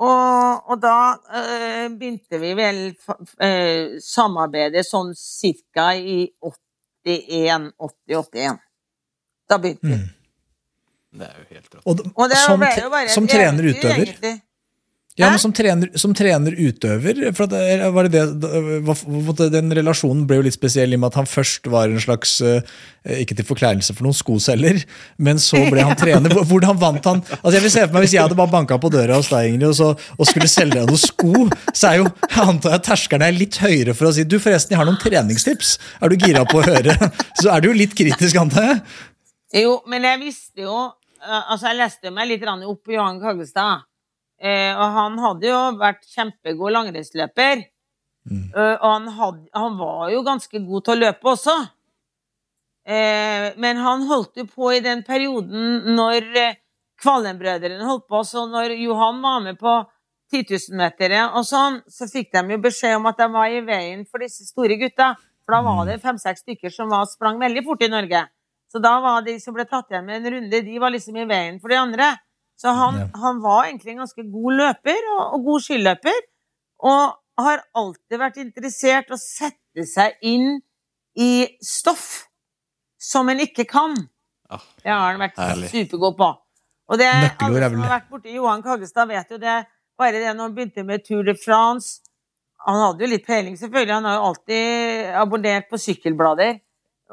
[0.01, 2.80] Og, og da øh, begynte vi vel
[3.43, 6.23] eh, samarbeidet sånn cirka i
[7.06, 8.58] 81-80-81.
[9.50, 9.94] Da begynte vi.
[9.94, 10.10] Mm.
[11.20, 11.86] Det er jo helt rått.
[11.86, 14.36] Og, Og det som, jo bare som trener utøver egentlig.
[15.19, 20.45] Ja, men som trener, som trener utøver for det- var det Den relasjonen ble jo
[20.45, 22.62] litt spesiell i og med at han først var en slags eh,
[23.19, 24.80] Ikke til forkleinelse for noen skoselger,
[25.19, 26.32] men så ble han trener.
[26.47, 28.91] Hvordan vant han Altså jeg vil se for meg Hvis jeg hadde bare banka på
[28.93, 31.43] døra hos deg Ingrid, og, så, og skulle selge deg noen sko,
[31.76, 34.71] så er jo jeg antar jeg terskelen er litt høyere for å si du forresten,
[34.78, 35.76] jeg har noen treningstips.
[36.02, 36.95] Er du gira på å høre?
[37.41, 38.82] Så er du jo litt kritisk, antar jeg.
[39.65, 43.84] Jo, men jeg visste jo eh, Altså, jeg leste meg litt opp på Johan Kaggestad.
[44.41, 47.67] Eh, og han hadde jo vært kjempegod langrennsløper.
[48.30, 51.56] Eh, og han, hadde, han var jo ganske god til å løpe også.
[52.86, 56.60] Eh, men han holdt jo på i den perioden når eh,
[57.01, 59.73] Kvallenbrødrene holdt på, så når Johan var med på
[60.32, 64.04] 10 000-metere og sånn, så fikk de jo beskjed om at de var i veien
[64.06, 65.15] for disse store gutta.
[65.41, 68.21] For da var det fem-seks stykker som var, sprang veldig fort i Norge.
[68.71, 71.25] Så da var de som ble tatt igjen med en runde, de var liksom i
[71.27, 72.12] veien for de andre.
[72.62, 73.08] Så han, Ja.
[73.24, 76.19] han var egentlig en ganske god løper, og, og god skiløper.
[76.86, 80.60] Og har alltid vært interessert i å sette seg inn
[81.17, 81.32] i
[81.65, 82.28] stoff
[83.02, 83.95] som en ikke kan.
[84.52, 85.71] Ah, Det har han vært herlig.
[85.74, 86.30] supergod på.
[86.91, 87.08] Og det,
[87.39, 89.58] alle som har vært borti Johan Kaggestad, vet jo det.
[89.97, 92.02] Bare det når han begynte med Tour de France
[92.67, 93.93] Han hadde jo litt peiling, selvfølgelig.
[93.95, 96.60] Han har jo alltid abonnert på sykkelblader.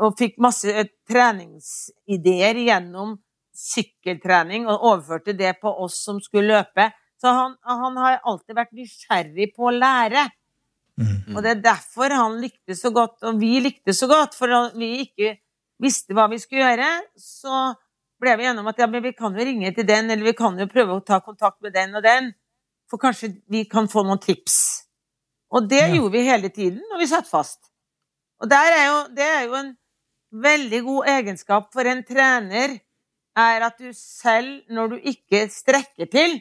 [0.04, 3.14] Og fikk masse eh, treningsideer gjennom
[3.58, 6.90] sykkeltrening, og overførte det på oss som skulle løpe.
[7.18, 10.28] Så han, han har alltid vært nysgjerrig på å lære.
[10.98, 11.34] Mm.
[11.34, 14.36] Og det er derfor han likte så godt, og vi likte så godt.
[14.38, 15.34] For vi ikke
[15.82, 17.72] visste hva vi skulle gjøre, så
[18.18, 20.58] ble vi gjennom at ja, men vi kan jo ringe til den, eller vi kan
[20.58, 22.32] jo prøve å ta kontakt med den og den.
[22.90, 24.86] For kanskje vi kan få noen tips.
[25.54, 25.94] Og det Ja.
[25.94, 27.70] gjorde vi hele tiden når vi satt fast.
[28.42, 29.70] Og der er jo, det er jo en
[30.32, 32.78] veldig god egenskap for en trener,
[33.38, 36.38] er at du selv, når du ikke strekker til,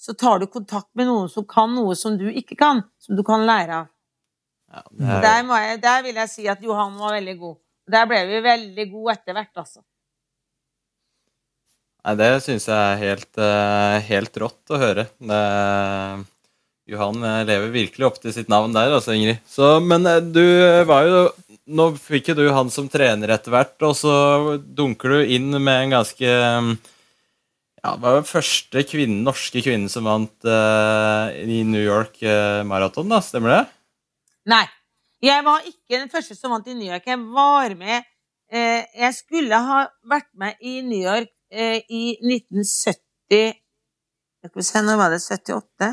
[0.00, 3.24] så tar du kontakt med noen som kan noe som du ikke kan, som du
[3.26, 3.90] kan lære av.
[4.70, 7.56] Ja, er, Der, må jeg, der vil jeg si at Johan var veldig god.
[7.90, 9.82] Der ble vi veldig gode etter hvert, altså.
[12.06, 15.08] nei, det syns jeg er helt, eh, helt rått å høre.
[15.18, 15.40] Det,
[16.90, 19.42] Johan eh, lever virkelig opp til sitt navn der, altså, Ingrid.
[19.46, 20.44] Så, men eh, du
[20.88, 21.24] var jo
[21.70, 24.14] Nå fikk jo du han som trener etter hvert, og så
[24.60, 26.70] dunker du inn med en ganske eh,
[27.80, 32.60] ja, det var jo første kvinne, norske kvinnen som vant uh, i New York uh,
[32.68, 33.22] Marathon, da.
[33.24, 33.62] Stemmer det?
[34.52, 34.66] Nei.
[35.20, 37.08] Jeg var ikke den første som vant i New York.
[37.08, 38.04] Jeg var med
[38.52, 39.80] uh, Jeg skulle ha
[40.12, 43.56] vært med i New York eh, i 1970
[44.40, 45.20] Skal vi se, nå var det?
[45.24, 45.90] 78?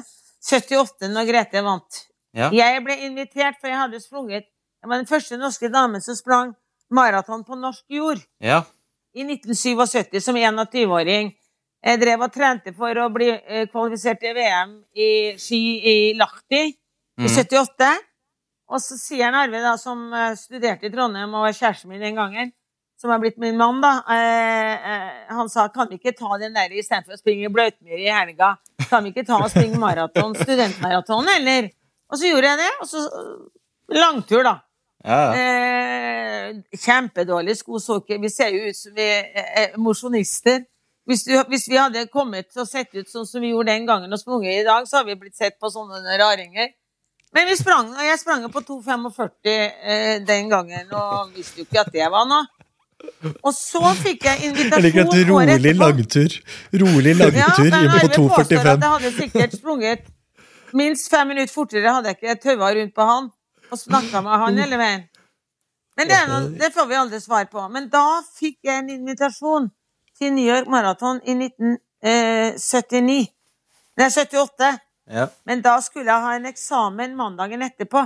[0.48, 2.04] 78, når Grete vant.
[2.36, 2.52] Ja.
[2.56, 4.48] Jeg ble invitert, for jeg hadde sprunget
[4.82, 6.56] Jeg var den første norske damen som sprang
[6.94, 8.22] maraton på norsk jord.
[8.40, 8.64] Ja.
[9.18, 11.32] i 1977 som 21-åring.
[11.88, 15.10] Jeg drev og trente for å bli eh, kvalifisert til VM i
[15.42, 16.76] ski i Lahti i
[17.18, 17.34] Mhm.
[17.34, 17.88] 78.
[18.70, 22.02] Og så sier Narve Arve, da, som eh, studerte i Trondheim og var kjæresten min
[22.04, 22.52] den gangen,
[23.00, 26.54] som er blitt min mann, da, eh, eh, han sa kan vi ikke ta den
[26.54, 28.58] der istedenfor å springe Bløtmyr i helga?
[28.90, 31.72] Kan vi ikke ta og springe maraton, studentmaraton, eller?
[32.12, 32.72] Og så gjorde jeg det.
[32.82, 34.60] Og så eh, langtur, da.
[35.08, 35.44] Ja, ja.
[35.44, 38.20] Eh, kjempedårlig skosokker.
[38.22, 40.66] Vi ser jo ut som vi er er mosjonister.
[41.08, 44.20] Hvis, hvis vi hadde kommet og sett ut sånn som vi gjorde den gangen og
[44.20, 46.74] sprunget i dag, så hadde vi blitt sett på sånne raringer.
[47.36, 51.68] Men vi sprang, og jeg sprang jo på 2,45 eh, den gangen og visste jo
[51.68, 52.46] ikke at det var noe.
[53.46, 56.38] Og så fikk jeg Jeg invitasjon liker at rolig langtur.
[56.82, 58.70] Rolig Ja, langtur men inn på Arve påstår at 2,45.
[58.82, 60.08] jeg hadde sikkert sprunget
[60.74, 63.30] minst fem minutter fortere hadde jeg ikke taua rundt på han
[63.72, 65.08] og snakka med han hele veien.
[65.98, 67.64] Men det, er noe, det får vi aldri svar på.
[67.74, 69.72] Men da fikk jeg en invitasjon
[70.18, 73.18] til New York Marathon i 1979.
[73.98, 74.70] Nei, 78.
[75.10, 75.26] Ja.
[75.50, 78.04] Men da skulle jeg ha en eksamen mandagen etterpå.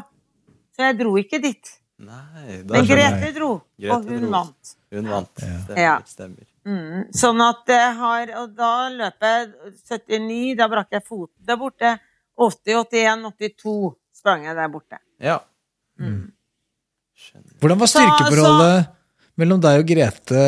[0.76, 1.74] Så jeg dro ikke dit.
[2.02, 2.88] Nei, da Men.
[2.88, 4.32] Grete dro, Grete og hun dro.
[4.38, 4.74] vant.
[4.96, 5.36] Hun vant.
[5.42, 5.82] Stemmer.
[5.82, 5.98] Ja.
[6.08, 6.48] stemmer.
[6.66, 9.48] Mm, sånn at jeg har Og da løp jeg
[9.90, 11.96] 79, da brakk jeg foten der borte.
[12.38, 15.02] 80, 81, 82 sprang jeg der borte.
[15.22, 15.40] Ja.
[16.02, 16.32] Mm.
[17.62, 18.88] Hvordan var Så- styrkeforholdet
[19.38, 20.42] mellom deg og Grete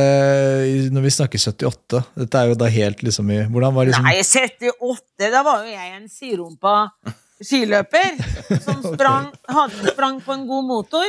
[0.94, 2.02] når vi snakker 78?
[2.18, 5.72] Dette er jo da helt liksom i Hvordan var liksom Nei, 78, da var jo
[5.72, 6.74] jeg en sirumpa
[7.44, 8.18] skiløper
[8.63, 11.08] som sprang, hadde, sprang på en god motor.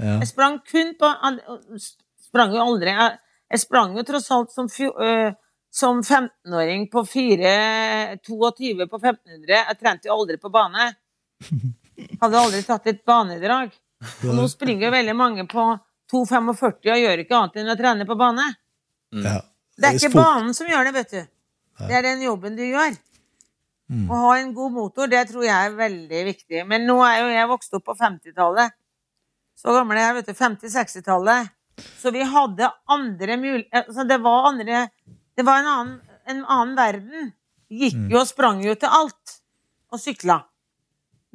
[0.00, 0.18] ja.
[0.22, 1.10] Jeg sprang kun på
[2.30, 3.18] Sprang jo aldri Jeg,
[3.50, 7.54] jeg sprang jo tross alt som, som 15-åring på 4,
[8.22, 9.50] 22 på 1500.
[9.50, 10.92] Jeg trente jo aldri på bane.
[12.20, 13.72] Hadde aldri tatt et banedrag.
[14.24, 15.64] Og nå springer jo veldig mange på
[16.12, 18.46] 2,45 og gjør ikke annet enn å trene på bane.
[19.12, 19.40] ja.
[19.80, 21.28] Det er ikke banen som gjør det, vet du.
[21.88, 22.98] Det er den jobben du gjør.
[23.90, 26.66] Å ha en god motor, det tror jeg er veldig viktig.
[26.68, 28.76] Men nå er jo jeg vokst opp på 50-tallet.
[29.58, 30.34] Så gammel er jeg, vet du.
[30.36, 31.50] 50-60-tallet.
[32.02, 34.82] Så vi hadde andre muligheter altså Det var andre
[35.38, 35.94] Det var en annen,
[36.28, 37.32] en annen verden.
[37.72, 39.36] Gikk jo og sprang jo til alt.
[39.90, 40.42] Og sykla.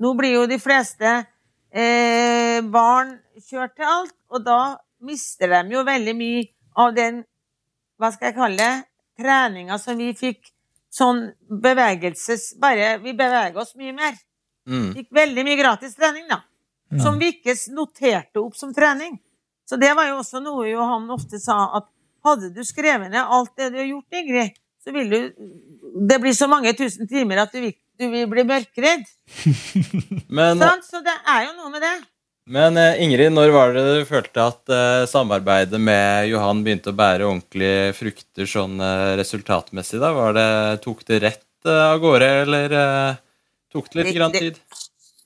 [0.01, 1.11] Nå blir jo de fleste
[1.71, 4.59] eh, barn kjørt til alt, og da
[5.05, 6.43] mister de jo veldig mye
[6.81, 7.23] av den
[7.99, 8.73] hva skal jeg kalle det,
[9.15, 10.51] treninga som vi fikk
[10.91, 12.53] sånn bevegelses...
[12.59, 14.17] Bare Vi beveger oss mye mer.
[14.67, 14.89] Mm.
[14.97, 16.41] Fikk veldig mye gratis trening, da.
[17.01, 19.17] Som vi ikke noterte opp som trening.
[19.67, 21.87] Så det var jo også noe Johan ofte sa, at
[22.25, 25.19] hadde du skrevet ned alt det du har gjort, Ingrid, så vil du
[26.09, 29.05] Det blir så mange tusen timer at du du vil bli mørkredd.
[30.37, 31.93] Men, sånn, Så det er jo noe med det.
[32.47, 36.97] men eh, Ingrid, når var det du følte at uh, samarbeidet med Johan begynte å
[36.97, 39.97] bære ordentlige frukter sånn uh, resultatmessig?
[40.03, 40.11] da?
[40.13, 40.47] Var det,
[40.85, 42.75] tok det rett uh, av gårde, eller
[43.73, 44.59] tok det litt Det- grann det- tid?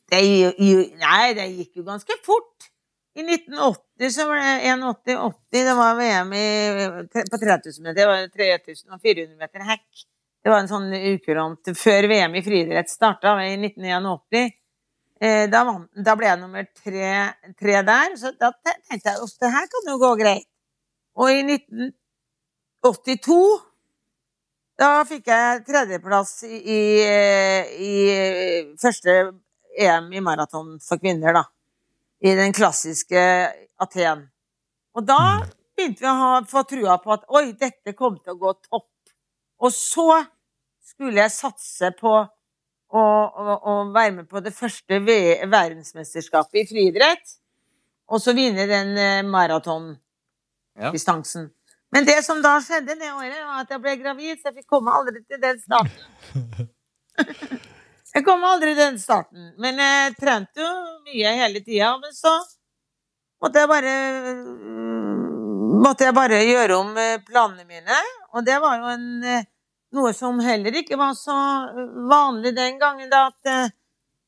[0.09, 0.21] Det,
[0.97, 2.69] nei, det gikk jo ganske fort.
[3.19, 6.45] I 1980 så var det 81-80, det var VM i,
[7.29, 7.97] på 3000 meter.
[7.99, 9.85] Det var 3400 meter hekk.
[10.43, 14.55] Det var en sånn ukurant før VM i friidrett starta i 1981.
[15.19, 15.63] Eh, da,
[15.99, 17.09] da ble jeg nummer tre,
[17.59, 20.47] tre der, så da tenkte jeg at det her kan jo gå greit.
[21.19, 23.41] Og i 1982
[24.79, 26.81] da fikk jeg tredjeplass i, i,
[27.83, 27.95] i
[28.79, 29.15] første
[29.75, 31.43] EM i maraton for kvinner, da.
[32.23, 33.19] I den klassiske
[33.79, 34.23] Aten.
[34.95, 35.19] Og da
[35.75, 38.87] begynte vi å ha, få trua på at oi, dette kom til å gå topp.
[39.59, 40.23] Og så
[40.91, 42.27] skulle jeg satse på å,
[42.99, 43.01] å,
[43.55, 47.25] å være med på det første verdensmesterskapet i friidrett.
[48.09, 48.89] Og så vinne den
[49.29, 51.43] maratondistansen.
[51.43, 51.49] Ja.
[51.93, 54.69] Men det som da skjedde det året, var at jeg ble gravid, så jeg fikk
[54.77, 56.03] komme aldri til den starten.
[58.09, 60.69] Jeg kom aldri til den starten, men jeg trente jo
[61.05, 61.93] mye hele tida.
[62.01, 62.31] Men så
[63.37, 63.93] måtte jeg bare
[65.79, 67.99] måtte jeg bare gjøre om eh, planene mine.
[68.35, 69.47] Og det var jo en, eh,
[69.95, 71.35] noe som heller ikke var så
[71.69, 73.09] eh, vanlig den gangen.
[73.11, 73.71] Da, at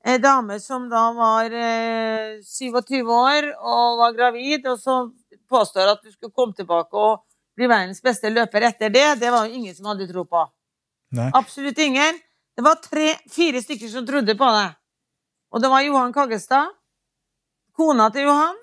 [0.06, 5.04] ei dame som da var eh, 27 år og var gravid, og så
[5.50, 7.22] påstår at du skulle komme tilbake og
[7.58, 10.46] bli verdens beste løper etter det, det var jo ingen som hadde tro på.
[11.18, 11.30] Nei.
[11.36, 12.20] Absolutt ingen.
[12.56, 14.70] Det var tre, fire stykker som trodde på det.
[15.52, 16.72] Og det var Johan Kaggestad,
[17.76, 18.58] kona til Johan,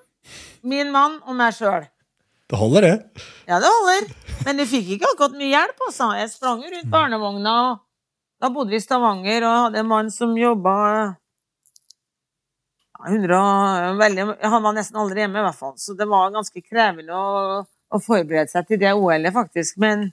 [0.65, 1.85] min mann og meg sjøl.
[2.49, 3.23] Det holder, det.
[3.45, 4.07] Ja, det holder.
[4.45, 6.07] Men du fikk ikke akkurat mye hjelp, altså.
[6.17, 10.33] Jeg sprang rundt barnevogna, og da bodde vi i Stavanger og hadde en mann som
[10.37, 10.75] jobba
[12.89, 15.75] ja, 100 veldig, Han var nesten aldri hjemme, i hvert fall.
[15.77, 19.77] Så det var ganske krevende å, å forberede seg til det OL-et, faktisk.
[19.83, 20.09] Men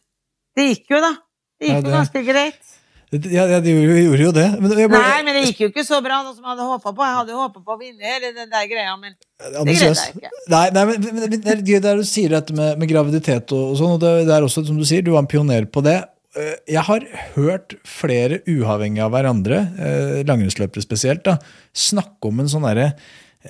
[0.57, 1.15] det gikk jo, da.
[1.57, 2.76] Det gikk jo ganske greit.
[3.15, 4.47] Ja, ja, de gjorde, jo det.
[4.59, 6.91] Men ble Nei, men det gikk jo ikke så bra da, som jeg hadde håpa
[6.91, 7.05] på.
[7.07, 10.17] Jeg hadde jo håpa på å vinne hele den der greia, men det greide jeg
[10.17, 10.33] ikke.
[10.51, 13.71] Nei, nei, men, men, det er gøy der du sier dette med, med graviditet og,
[13.73, 15.85] og sånn, og det, det er også, som du sier, du var en pioner på
[15.87, 16.01] det.
[16.35, 21.39] Eh, Jeg har hørt flere, uavhengig av hverandre, eh, langrennsløpere spesielt, da,
[21.77, 22.93] snakke om en sånn, derre-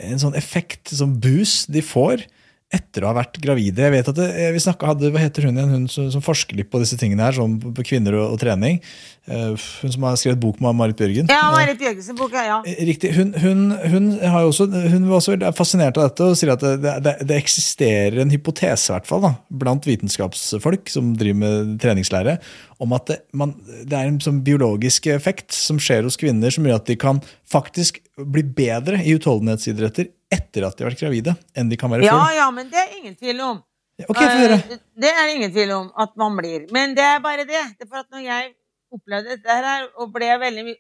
[0.04, 2.26] en sånn effekt, sånn boost de får
[2.74, 3.84] etter å ha vært gravide.
[3.84, 6.58] Jeg vet at det, vi snakket, hadde, Hva heter hun igjen, hun som, som forsker
[6.58, 8.80] litt på disse tingene her, som på, kvinner og, og trening?
[9.26, 11.30] Uh, hun som har skrevet bok med Marit Bjørgen.
[11.30, 12.58] Ja, Eh, Marit Bjørgensen bok, ja.
[12.66, 13.12] Eh, Riktig.
[13.14, 17.14] Hun, hun, hun, også, hun var også fascinert av dette og sier at det, det,
[17.28, 22.38] det eksisterer en hypotese i hvert fall da, blant vitenskapsfolk som driver med treningslære,
[22.82, 23.54] om at det, man,
[23.86, 27.22] det er en sånn biologisk effekt som skjer hos kvinner som gjør at de kan
[27.50, 32.06] faktisk bli bedre i utholdenhetsidretter etter at de har vært gravide, enn de kan være
[32.06, 32.34] Ja, før.
[32.36, 33.62] ja, men det er ingen tvil om.
[34.08, 34.76] Okay, uh.
[34.98, 36.66] Det er ingen tvil om at man blir.
[36.72, 37.62] Men det er bare det.
[37.78, 38.50] det er for at når jeg
[38.92, 40.74] opplevde dette her og ble veldig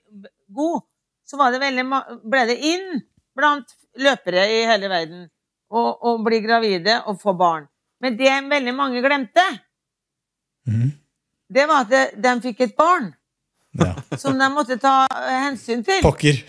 [0.52, 0.82] god,
[1.26, 1.86] så var det veldig,
[2.28, 3.00] ble det inn
[3.36, 5.26] blant løpere i hele verden
[5.70, 7.66] å bli gravide og få barn.
[8.00, 9.44] Men det veldig mange glemte,
[10.68, 10.90] mm.
[11.48, 13.08] det var at de, de fikk et barn
[13.78, 14.16] Ja.
[14.18, 16.00] som de måtte ta eh, hensyn til.
[16.04, 16.40] Pokker.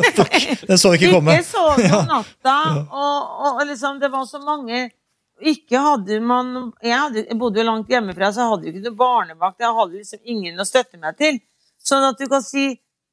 [0.68, 1.38] Den så ikke komme.
[1.38, 2.56] Ikke sove om natta,
[2.86, 4.88] og, og liksom, det var så mange
[5.36, 8.84] ikke hadde man Jeg, hadde, jeg bodde jo langt hjemmefra, så jeg hadde jo ikke
[8.86, 9.60] noe barnevakt.
[9.60, 11.40] Jeg hadde liksom ingen å støtte meg til.
[11.76, 12.70] Sånn at du kan si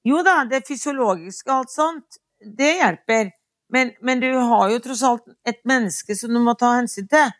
[0.07, 3.31] jo da, det fysiologiske og alt sånt, det hjelper.
[3.73, 7.31] Men, men du har jo tross alt et menneske som du må ta hensyn til.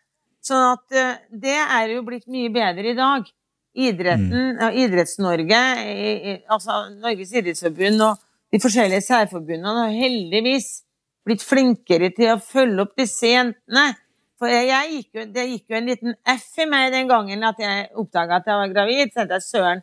[0.44, 3.28] Sånn at eh, det er jo blitt mye bedre i dag.
[3.74, 8.18] Idretten, og Idretts-Norge, i- i- altså Norges idrettsforbund og
[8.52, 10.82] de forskjellige særforbundene har heldigvis
[11.26, 13.96] blitt flinkere til å følge opp disse jentene.
[14.38, 17.42] For jeg, jeg gikk jo, det gikk jo en liten F i meg den gangen
[17.48, 19.10] at jeg oppdaga at jeg var gravid.
[19.10, 19.82] Så tenkte jeg søren,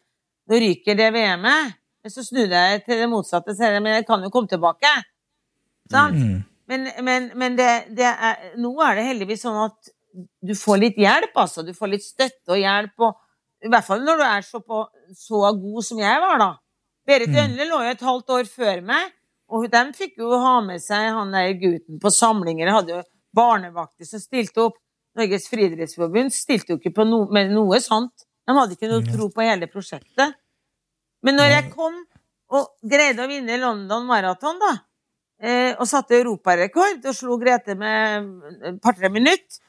[0.49, 1.73] nå ryker det VM-et.
[2.03, 4.91] Men så snudde jeg til det motsatte og sa men jeg kan jo komme tilbake.
[5.91, 6.15] Sant?
[6.17, 6.43] Mm.
[6.71, 9.91] Men, men, men det, det er, nå er det heldigvis sånn at
[10.43, 11.63] du får litt hjelp, altså.
[11.65, 12.95] Du får litt støtte og hjelp.
[13.03, 13.17] Og,
[13.61, 14.83] I hvert fall når du er så, på,
[15.15, 16.51] så god som jeg var, da.
[17.07, 17.57] Berit Mm.
[17.69, 19.11] Lå jo et halvt år før meg,
[19.51, 22.67] og de fikk jo ha med seg han der gutten på samlinger.
[22.67, 23.01] Jeg hadde jo
[23.35, 24.77] barnevakter som stilte opp.
[25.17, 28.27] Norges friidrettsforbund stilte jo ikke på no, med noe sånt.
[28.47, 30.37] De hadde ikke noe tro på hele prosjektet.
[31.21, 31.97] Men når jeg kom
[32.51, 34.71] og greide å vinne London Marathon, da,
[35.41, 38.31] eh, og satte europarekord og slo Grete med
[38.71, 39.59] et par-tre minutter,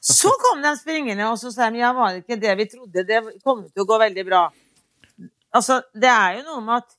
[0.00, 3.04] så kom de springende og så sa de, ja, var det ikke det vi trodde,
[3.08, 4.44] det kom til å gå veldig bra.
[5.54, 6.94] Altså, det er jo noe med at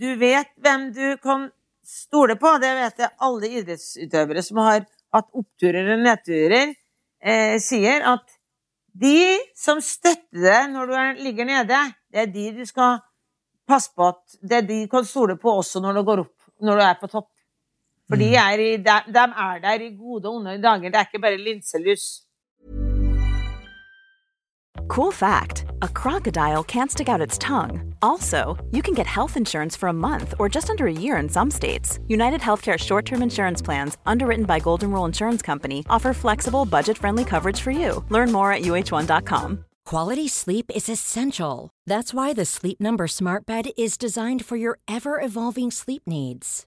[0.00, 1.48] du vet hvem du kan
[1.86, 2.54] stole på.
[2.62, 6.74] Det vet jeg alle idrettsutøvere som har hatt oppturer og nedturer,
[7.22, 8.26] eh, sier at
[9.00, 13.00] de som støtter deg når du er, ligger nede, det er de du skal
[13.70, 16.36] passe på at det er de du kan stole på også når du går opp,
[16.60, 17.30] når du er på topp.
[18.10, 20.90] For de er, i, de, de er der i gode og onde dager.
[20.90, 22.22] Det er ikke bare linselus.
[24.88, 27.94] Cool fact a crocodile can't stick out its tongue.
[28.02, 31.28] Also, you can get health insurance for a month or just under a year in
[31.28, 32.00] some states.
[32.08, 36.98] United Healthcare short term insurance plans, underwritten by Golden Rule Insurance Company, offer flexible, budget
[36.98, 38.04] friendly coverage for you.
[38.08, 39.64] Learn more at uh1.com.
[39.84, 41.70] Quality sleep is essential.
[41.86, 46.66] That's why the Sleep Number Smart Bed is designed for your ever evolving sleep needs.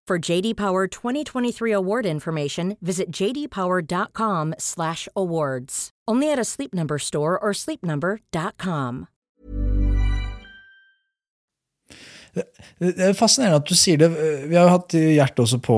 [0.11, 5.89] For JD Power 2023 award information, visit jdpower.com/awards.
[6.05, 9.07] Only at a Sleep Number store or sleepnumber.com.
[12.79, 14.11] Det er fascinerende at du sier det.
[14.51, 15.77] Vi har hatt Gjert også på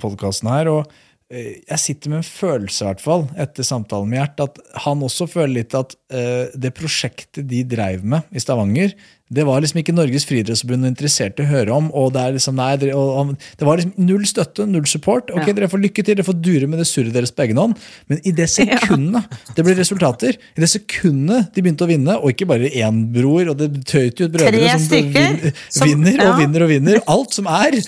[0.00, 0.68] podkasten her.
[0.72, 0.88] og
[1.28, 4.56] eh, jeg sitter med en følelse, i hvert fall, etter samtalen med Gjert, at
[4.86, 8.96] han også føler litt at eh, det prosjektet de dreiv med i Stavanger,
[9.34, 11.90] det var liksom ikke Norges friidrettsforbund interessert i å høre om.
[11.92, 15.30] og Det er liksom, nei, det, og, det var liksom null støtte, null support.
[15.34, 15.56] Ok, Ja.
[15.58, 17.76] Dere får lykke til, dere får dure med det surret deres på egen hånd.
[18.10, 22.32] Men i det sekundet det ble resultater, i det sekundet de begynte å vinne, og
[22.32, 26.24] ikke bare én bror, og det tøyt ut brødre Tre som stykker vin- som- vinner
[26.28, 27.00] og vinner og vinner.
[27.10, 27.80] Alt som er.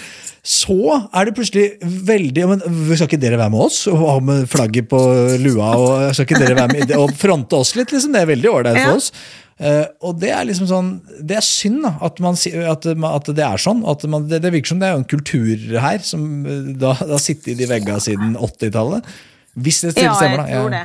[0.47, 0.77] Så
[1.11, 1.65] er det plutselig
[2.07, 2.61] veldig ja, men
[2.95, 5.01] Skal ikke dere være med oss og ha med flagget på
[5.43, 5.73] lua?
[5.75, 7.91] og Skal ikke dere være med og fronte oss litt?
[7.91, 9.09] liksom Det er veldig ålreit for oss.
[9.57, 10.89] Eh, og det er liksom sånn
[11.25, 13.81] Det er synd da, at, man, at, at det er sånn.
[13.89, 17.23] At man, det, det virker som det er en kultur her som eh, da har
[17.23, 19.09] sittet i de veggene siden 80-tallet.
[19.57, 20.61] Hvis det Ja, stemmer, jeg da.
[20.61, 20.85] tror det.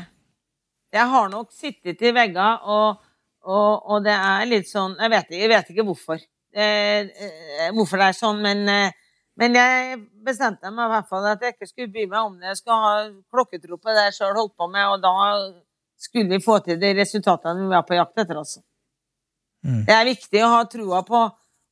[0.95, 3.01] Jeg har nok sittet i veggene, og,
[3.47, 6.23] og, og det er litt sånn Jeg vet, jeg vet ikke hvorfor.
[6.51, 7.07] Eh,
[7.75, 8.95] hvorfor det er sånn, men, eh,
[9.39, 12.53] men jeg bestemte meg i hvert fall at jeg ikke skulle bry meg om det.
[12.53, 12.95] Jeg skulle ha
[13.31, 15.13] klokketro på det jeg sjøl holdt på med, og da
[16.01, 18.41] skulle vi få til de resultatene vi var på jakt etter.
[18.41, 18.63] Altså.
[19.65, 19.83] Mm.
[19.87, 21.21] Det er viktig å ha troa på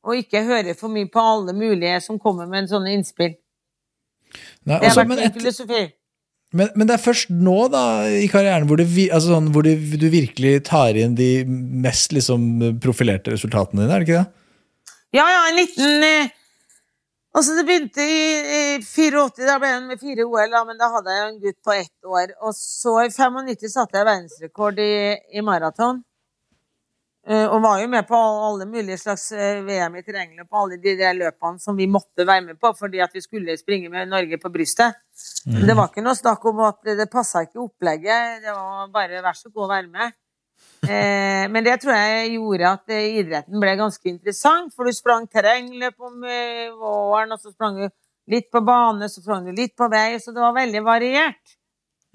[0.00, 3.34] og ikke høre for mye på alle mulige som kommer med en sånne innspill.
[4.64, 5.80] Nei, Det har altså, vært min et, filosofi.
[6.56, 9.74] men, men det er først nå da i karrieren hvor, det, altså sånn, hvor du,
[9.74, 12.46] du virkelig tar inn de mest liksom,
[12.82, 14.28] profilerte resultatene dine, er det ikke det?
[15.18, 16.30] Ja, ja, en liten eh,
[17.40, 20.90] Altså, det begynte i, i 84, da ble jeg med fire OL, da, men da
[20.92, 22.34] hadde jeg en gutt på ett år.
[22.44, 24.92] Og så i 95 satte jeg verdensrekord i,
[25.32, 26.02] i maraton.
[27.24, 30.78] Uh, og var jo med på alle mulige slags eh, VM i terrengløp på alle
[30.84, 34.12] de der løpene som vi måtte være med på fordi at vi skulle springe med
[34.12, 35.00] Norge på brystet.
[35.48, 38.44] Men det var ikke noe snakk om at det, det passa ikke opplegget.
[38.44, 40.16] Det var bare vær så god å være med.
[40.80, 45.26] Eh, men det tror jeg gjorde at eh, idretten ble ganske interessant, for du sprang
[45.28, 47.86] terrengløp om eh, våren, og så sprang du
[48.32, 51.56] litt på bane, så sprang du litt på vei, så det var veldig variert.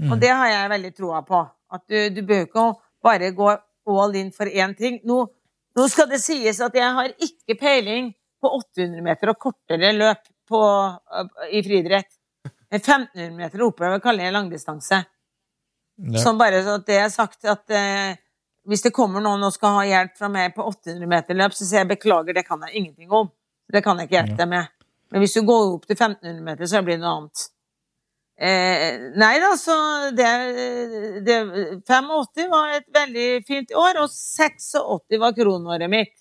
[0.10, 1.40] Og det har jeg veldig troa på.
[1.76, 2.66] At du, du bør ikke
[3.06, 3.54] bare gå
[4.02, 4.98] all in for én ting.
[5.08, 5.22] Nå,
[5.78, 8.10] nå skal det sies at jeg har ikke peiling
[8.42, 10.62] på 800 meter og kortere løp på,
[11.52, 12.12] i friidrett.
[12.76, 15.00] 1500 meter oppover kaller jeg langdistanse.
[15.96, 16.20] Ja.
[16.20, 18.18] Sånn bare så at det er sagt at eh,
[18.70, 21.68] hvis det kommer noen og skal ha hjelp fra meg på 800 meter løp, så
[21.68, 23.30] sier jeg beklager, det kan jeg ingenting om.
[23.72, 24.72] Det kan jeg ikke hjelpe deg med.
[25.14, 27.46] Men hvis du går opp til 1500 meter, så blir det noe annet.
[28.36, 29.76] Eh, nei da, så
[30.12, 30.32] det,
[31.24, 31.38] det
[31.88, 36.12] 85 var et veldig fint år, og 86 var kronåret mitt.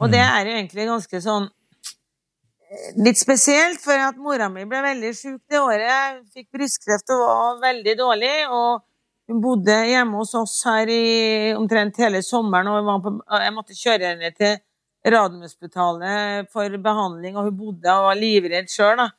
[0.00, 4.80] Og det er jo egentlig ganske sånn eh, Litt spesielt, for at mora mi ble
[4.86, 6.24] veldig sjuk det året.
[6.34, 8.34] Fikk brystkreft og var veldig dårlig.
[8.48, 8.82] Og
[9.28, 14.12] hun bodde hjemme hos oss her i omtrent hele sommeren, og på, jeg måtte kjøre
[14.12, 14.58] henne til
[15.04, 19.10] Radiumhospitalet for behandling, og hun bodde og var livredd sjøl, da.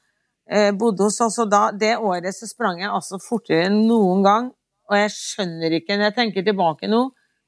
[0.46, 4.24] Eh, bodde hos oss, og da, det året så sprang jeg altså fortere enn noen
[4.26, 4.52] gang.
[4.90, 7.02] Og jeg skjønner ikke, når jeg tenker tilbake nå,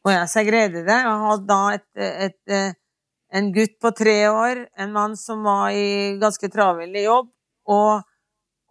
[0.05, 0.97] og jeg så greide det.
[0.97, 2.77] Jeg hadde da et, et, et,
[3.37, 7.29] en gutt på tre år, en mann som var i ganske travel jobb,
[7.69, 8.05] og,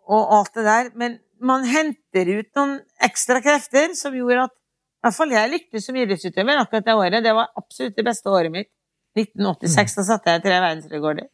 [0.09, 0.91] og alt det der.
[0.99, 5.85] Men man henter ut noen ekstra krefter som gjorde at i hvert fall jeg lyktes
[5.87, 7.23] som idrettsutøver akkurat det året.
[7.23, 8.71] Det var absolutt det beste året mitt.
[9.17, 11.29] 1986, da satte jeg tre verdensrekorder.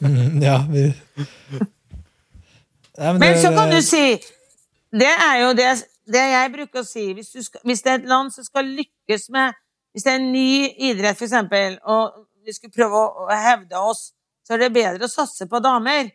[0.00, 0.86] Mm, ja, vi...
[2.96, 4.22] ja, Men men, så kan du si
[4.94, 5.66] Det er jo det,
[6.06, 7.04] det jeg bruker å si.
[7.18, 9.58] Hvis, du skal, hvis det er et land som skal lykkes med
[9.92, 10.52] Hvis det er en ny
[10.88, 14.06] idrett, for eksempel, og vi skulle prøve å, å hevde oss,
[14.40, 16.08] så er det bedre å satse på damer.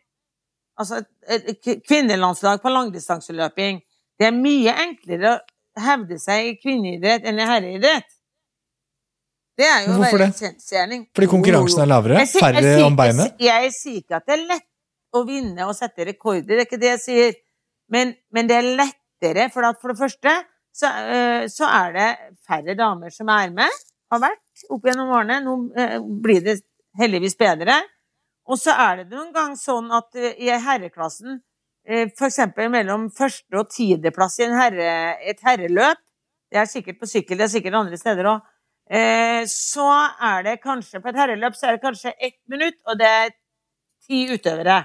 [0.81, 3.83] Altså et, et kvinnelandslag på langdistanseløping.
[4.17, 8.07] Det er mye enklere å hevde seg i kvinneidrett enn i herreidrett.
[9.57, 10.37] Det er jo hvorfor en det?
[10.37, 11.03] kjensgjerning.
[11.17, 12.19] Fordi konkurransen er lavere?
[12.21, 13.33] Jeg jeg Færre sier- om beinet?
[13.41, 14.67] Jeg, jeg sier ikke at det er lett
[15.17, 17.35] å vinne og sette rekorder, det er ikke det jeg sier.
[17.89, 20.33] Men, men det er lettere, for at for det første
[20.77, 22.09] så, øh, så er det
[22.45, 23.77] færre damer som er med,
[24.11, 25.39] har vært opp gjennom årene.
[25.45, 26.59] Nå øh, blir det
[26.99, 27.79] heldigvis bedre.
[28.47, 31.41] Og så er det noen gang sånn at øh, i herreklassen,
[31.87, 34.91] for eksempel mellom første og tiendeplass i en herre,
[35.23, 36.01] et herreløp,
[36.51, 38.41] det er sikkert på sykkel, det er sikkert andre steder òg,
[39.51, 39.87] så
[40.23, 43.31] er det kanskje på et herreløp så er det kanskje ett minutt, og det er
[44.07, 44.81] ti utøvere.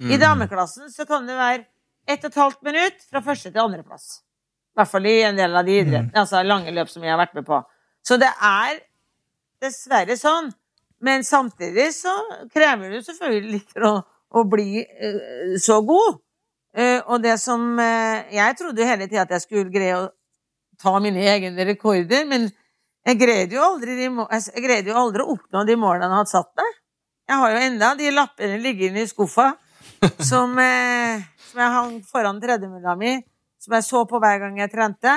[0.00, 0.12] Mm.
[0.12, 1.64] I dameklassen så kan det være
[2.08, 4.20] ett og et halvt minutt fra første til andreplass.
[4.20, 7.20] I hvert fall i en del av de idrettene, altså lange løp som jeg har
[7.20, 7.62] vært med på.
[8.04, 8.80] Så det er
[9.64, 10.52] dessverre sånn.
[11.04, 12.12] Men samtidig så
[12.52, 13.88] krever det selvfølgelig litt for
[14.36, 16.18] å, bli uh, så god.
[16.76, 20.10] Uh, og det som eh, Jeg trodde jo hele tida at jeg skulle greie å
[20.76, 22.50] ta mine egne rekorder, men
[23.06, 26.50] jeg greide jo aldri, jeg greide jo aldri å oppnå de målene jeg hadde satt
[26.60, 26.70] meg.
[27.30, 29.48] Jeg har jo enda de lappene liggende i skuffa
[30.30, 33.12] som, som jeg hang foran tredemølla mi,
[33.62, 35.12] som jeg så på hver gang jeg trente.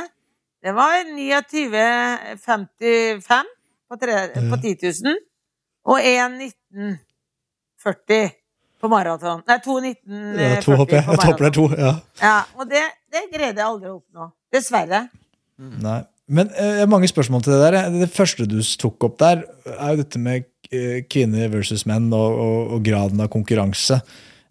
[0.63, 3.45] Det var 29,55
[3.89, 5.19] på, tre- på 10 000
[5.89, 8.38] og 1,1940
[8.79, 9.41] på maraton.
[9.47, 10.21] Nei, 2,19.
[10.39, 11.05] Ja, to hopper jeg.
[11.07, 11.65] Jeg håper det er to.
[11.75, 11.91] Ja.
[12.21, 14.29] Ja, og det, det greide jeg aldri å oppnå.
[14.55, 15.03] Dessverre.
[15.59, 15.99] Nei.
[16.29, 17.77] Men eh, jeg har mange spørsmål til det der.
[18.03, 19.43] Det første du tok opp der,
[19.75, 23.99] er jo dette med eh, kvinner versus menn og, og, og graden av konkurranse.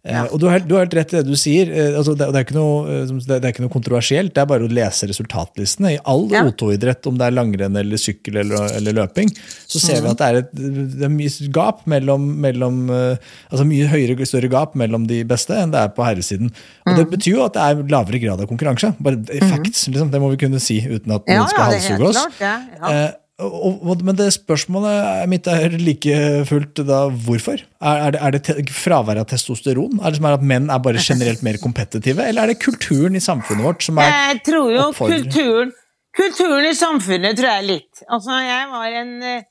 [0.09, 1.70] Eh, og du har, du har helt rett i det du sier.
[1.72, 4.32] Eh, altså, det, det, er ikke noe, eh, det, er ikke noe kontroversielt.
[4.34, 5.94] Det er bare å lese resultatlistene.
[5.96, 6.44] I all Ja.
[6.48, 9.30] O2-idrett, om det er langrenn eller sykkel eller, eller løping,
[9.68, 10.06] så ser mm.
[10.06, 10.50] vi at det er, et,
[10.98, 15.72] det er mye gap mellom, mellom Altså mye høyere, større gap mellom de beste enn
[15.72, 16.52] det er på herresiden.
[16.86, 16.98] Og mm.
[16.98, 18.92] det betyr jo at det er lavere grad av konkurranse.
[19.04, 20.12] Bare facts, liksom.
[20.12, 22.22] Det må vi kunne si uten at Ja, noen skal ja, er halshugge oss.
[22.38, 22.78] klart.
[22.80, 23.09] Ja.
[23.39, 26.14] Men det spørsmålet mitt er like
[26.49, 27.61] fullt da hvorfor?
[27.78, 30.01] Er, er det, er det te fravær av testosteron?
[30.03, 32.24] Er det som er at menn er bare generelt mer kompetitive?
[32.26, 35.76] Eller er det kulturen i samfunnet vårt som er Jeg tror jo kulturen
[36.18, 38.01] Kulturen i samfunnet tror jeg litt.
[38.11, 39.45] Altså, jeg var en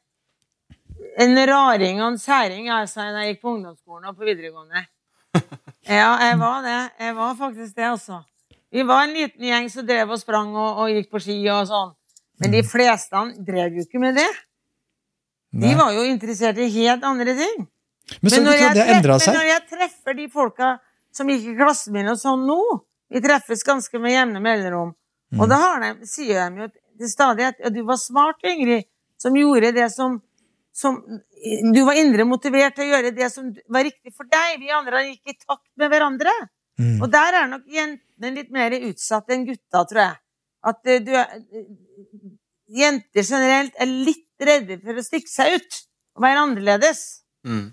[1.17, 4.85] en raring og en særing altså, da jeg gikk på ungdomsskolen og på videregående.
[5.87, 6.79] Ja, jeg var det.
[6.99, 8.17] Jeg var faktisk det, altså.
[8.75, 11.61] Vi var en liten gjeng som drev og sprang og, og gikk på ski og
[11.69, 11.93] sånn.
[12.41, 14.29] Men de fleste drev jo ikke med det.
[15.57, 17.65] De var jo interessert i helt andre ting.
[18.21, 20.67] Men men, når jeg treffer, men når jeg treffer de folka
[21.15, 22.61] som gikk i klassen min og sånn nå
[23.11, 24.89] Vi treffes ganske med jevne mellomrom.
[25.31, 25.39] Mm.
[25.39, 26.67] Og da har de, sier de jo
[26.99, 28.83] til stadighet at du var smart, Ingrid,
[29.15, 30.17] som gjorde det som,
[30.75, 30.99] som
[31.73, 34.59] Du var indre motivert til å gjøre det som var riktig for deg.
[34.59, 36.35] Vi andre gikk i takt med hverandre.
[36.77, 36.99] Mm.
[36.99, 40.19] Og der er nok jentene litt mer utsatt enn gutta, tror jeg.
[40.67, 41.31] At eh, du er
[42.67, 45.81] Jenter generelt er litt redde for å stikke seg ut
[46.17, 47.03] og være annerledes.
[47.47, 47.65] Mm.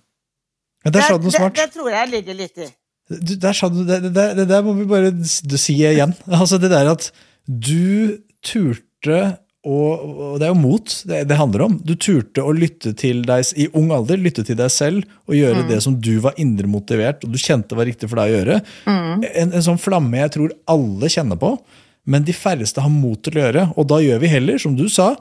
[0.85, 1.57] Ja, der sa du noe det, smart.
[1.59, 2.69] det tror jeg ligger litt i.
[3.15, 6.15] Du, der sa du, det, det, det der må vi bare si igjen.
[6.41, 7.11] Altså det der at
[7.45, 11.77] du turte og, og det er jo mot det, det handler om.
[11.81, 15.65] Du turte å lytte til deg i ung alder, lytte til deg selv og gjøre
[15.71, 18.59] det som du var indre motivert og du kjente var riktig for deg å gjøre.
[18.93, 21.55] En, en sånn flamme jeg tror alle kjenner på,
[22.05, 23.67] men de færreste har mot til å gjøre.
[23.81, 25.15] Og da gjør vi heller, som du sa,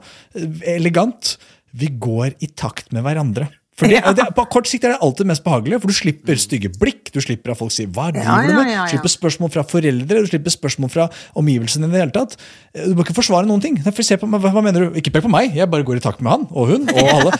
[0.68, 1.36] elegant,
[1.74, 3.50] vi går i takt med hverandre.
[3.74, 6.70] For det, det, På kort sikt er det alltid mest behagelig, for du slipper stygge
[6.78, 7.10] blikk.
[7.10, 8.84] Du slipper at folk sier 'hva er Ja, du ja, med?' ja.
[8.86, 12.36] Du slipper spørsmål fra foreldre, du slipper spørsmål fra omgivelsene i det hele tatt.
[12.70, 13.74] Du må ikke forsvare noen ting.
[13.82, 14.94] Meg, hva, mener du?
[14.94, 17.32] Ikke pek på meg, jeg bare går i takt med han og hun og alle.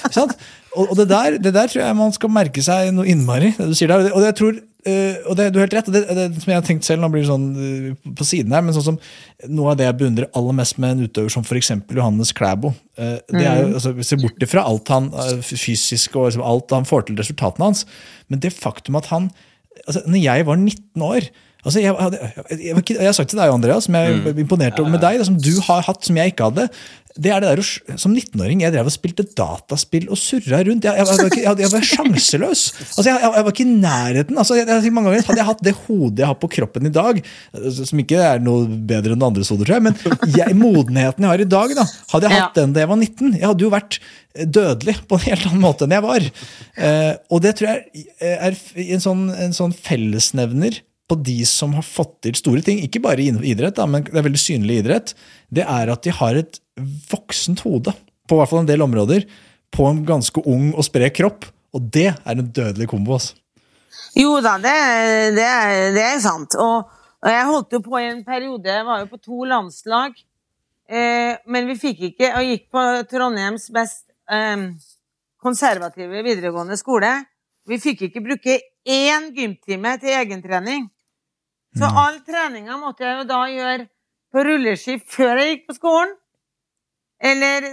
[0.74, 3.54] Og, og det, der, det der tror jeg man skal merke seg noe innmari.
[3.54, 4.10] det du sier der.
[4.10, 4.58] Og det jeg tror,
[4.88, 7.10] eh, og det, du har helt rett, det, det som jeg har tenkt selv, nå
[7.12, 8.98] blir det sånn uh, på siden her, men sånn som
[9.50, 11.72] noe av det jeg beundrer aller mest med en utøver som f.eks.
[11.94, 15.10] Johannes Klæbo, uh, det er jo, altså, vi ser bort ifra alt han
[15.40, 17.84] fysisk og liksom, alt han får til resultatene hans,
[18.28, 19.32] men det faktum at han
[19.84, 21.28] altså, når jeg var 19 år
[21.64, 24.78] altså, jeg, hadde, jeg, jeg, jeg har sagt til deg, Andreas, som jeg er imponert
[24.82, 26.68] over med deg, det som du har hatt, som jeg ikke hadde.
[27.14, 27.60] Det er det der,
[27.94, 30.82] Som 19-åring jeg drev og spilte dataspill og surra rundt.
[30.82, 32.62] Jeg, jeg, var, ikke, jeg, jeg var sjanseløs.
[32.88, 34.40] Altså, jeg, jeg, jeg var ikke i nærheten.
[34.42, 36.92] Altså, jeg, jeg, mange ganger Hadde jeg hatt det hodet jeg har på kroppen i
[36.96, 37.20] dag,
[37.76, 41.44] som ikke er noe bedre enn andres hoder, tror jeg, men jeg, modenheten jeg har
[41.44, 41.84] i dag, da,
[42.16, 42.50] hadde jeg hatt Ja.
[42.58, 44.00] den da jeg var 19, jeg hadde jo vært
[44.58, 46.26] dødelig på en helt annen måte enn jeg var.
[46.88, 48.58] Eh, og det tror jeg er
[48.88, 53.22] en sånn, en sånn fellesnevner på de som har fått til store ting, ikke bare
[53.22, 55.14] i idrett, men det er veldig synlig idrett,
[55.52, 56.60] det er at de har et
[57.10, 57.92] voksent hode,
[58.24, 59.26] på hvert fall en del områder,
[59.74, 61.48] på en ganske ung og sprek kropp.
[61.74, 63.16] Og det er en dødelig kombo.
[63.16, 63.34] Altså.
[64.14, 64.74] Jo da, det,
[65.34, 65.48] det,
[65.96, 66.54] det er sant.
[66.62, 66.86] Og,
[67.18, 70.14] og jeg holdt jo på i en periode, jeg var jo på to landslag.
[70.86, 74.68] Eh, men vi fikk ikke, og gikk på Trondheims best eh,
[75.42, 77.10] konservative videregående skole.
[77.66, 80.86] Vi fikk ikke bruke én gymtime til egentrening.
[81.74, 83.86] Så all treninga måtte jeg jo da gjøre
[84.34, 86.12] på rulleski før jeg gikk på skolen.
[87.24, 87.66] Eller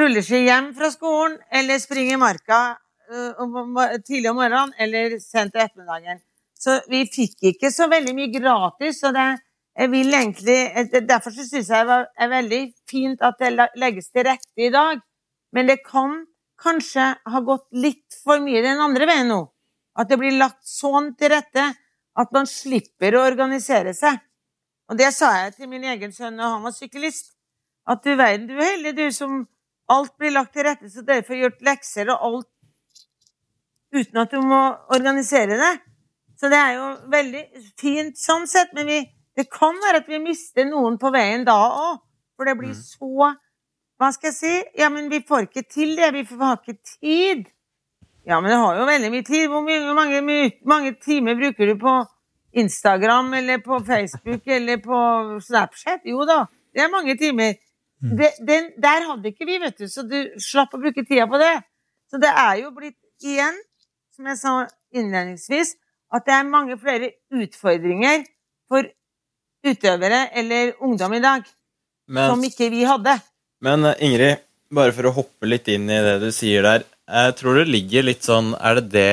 [0.00, 2.60] rulleski hjem fra skolen, eller springe i marka
[3.10, 6.22] øh, tidlig om morgenen, eller sent til ettermiddagen.
[6.58, 9.28] Så vi fikk ikke så veldig mye gratis, så det
[9.78, 10.58] jeg vil egentlig,
[11.06, 14.98] Derfor så syns jeg det er veldig fint at det legges til rette i dag.
[15.54, 16.24] Men det kan
[16.58, 19.44] kanskje ha gått litt for mye den andre veien nå.
[19.98, 21.68] At det blir lagt sånn til rette
[22.18, 24.18] at man slipper å organisere seg.
[24.88, 27.34] Og det sa jeg til min egen sønn da han var syklist.
[27.88, 29.42] At du verden, du er heldig, du som
[29.88, 32.48] alt blir lagt til rette, så dere får gjort lekser og alt
[33.94, 34.58] uten at du må
[34.94, 35.74] organisere det.
[36.38, 37.44] Så det er jo veldig
[37.80, 38.98] fint sånn sett, men vi,
[39.38, 42.02] det kan være at vi mister noen på veien da òg.
[42.38, 43.32] For det blir så
[43.98, 44.52] Hva skal jeg si?
[44.78, 46.12] Ja, men vi får ikke til det.
[46.14, 47.48] Vi får- har ikke tid.
[48.28, 49.46] Ja, men det har jo veldig mye tid.
[49.48, 51.94] Hvor mye, mange, mye, mange timer bruker du på
[52.60, 54.98] Instagram eller på Facebook eller på
[55.46, 56.04] Snapchat?
[56.04, 56.42] Jo da,
[56.76, 57.56] det er mange timer.
[57.98, 61.40] Det, den, der hadde ikke vi, vet du, så du slapp å bruke tida på
[61.40, 61.54] det.
[62.12, 63.56] Så det er jo blitt igjen,
[64.14, 64.52] som jeg sa
[64.94, 65.72] innledningsvis,
[66.14, 68.22] at det er mange flere utfordringer
[68.68, 68.86] for
[69.66, 71.42] utøvere eller ungdom i dag
[72.08, 73.18] Men, som ikke vi hadde.
[73.64, 76.86] men eh, Ingrid, bare for å hoppe litt inn i det du sier der.
[77.08, 79.12] Jeg tror det ligger litt sånn Er det det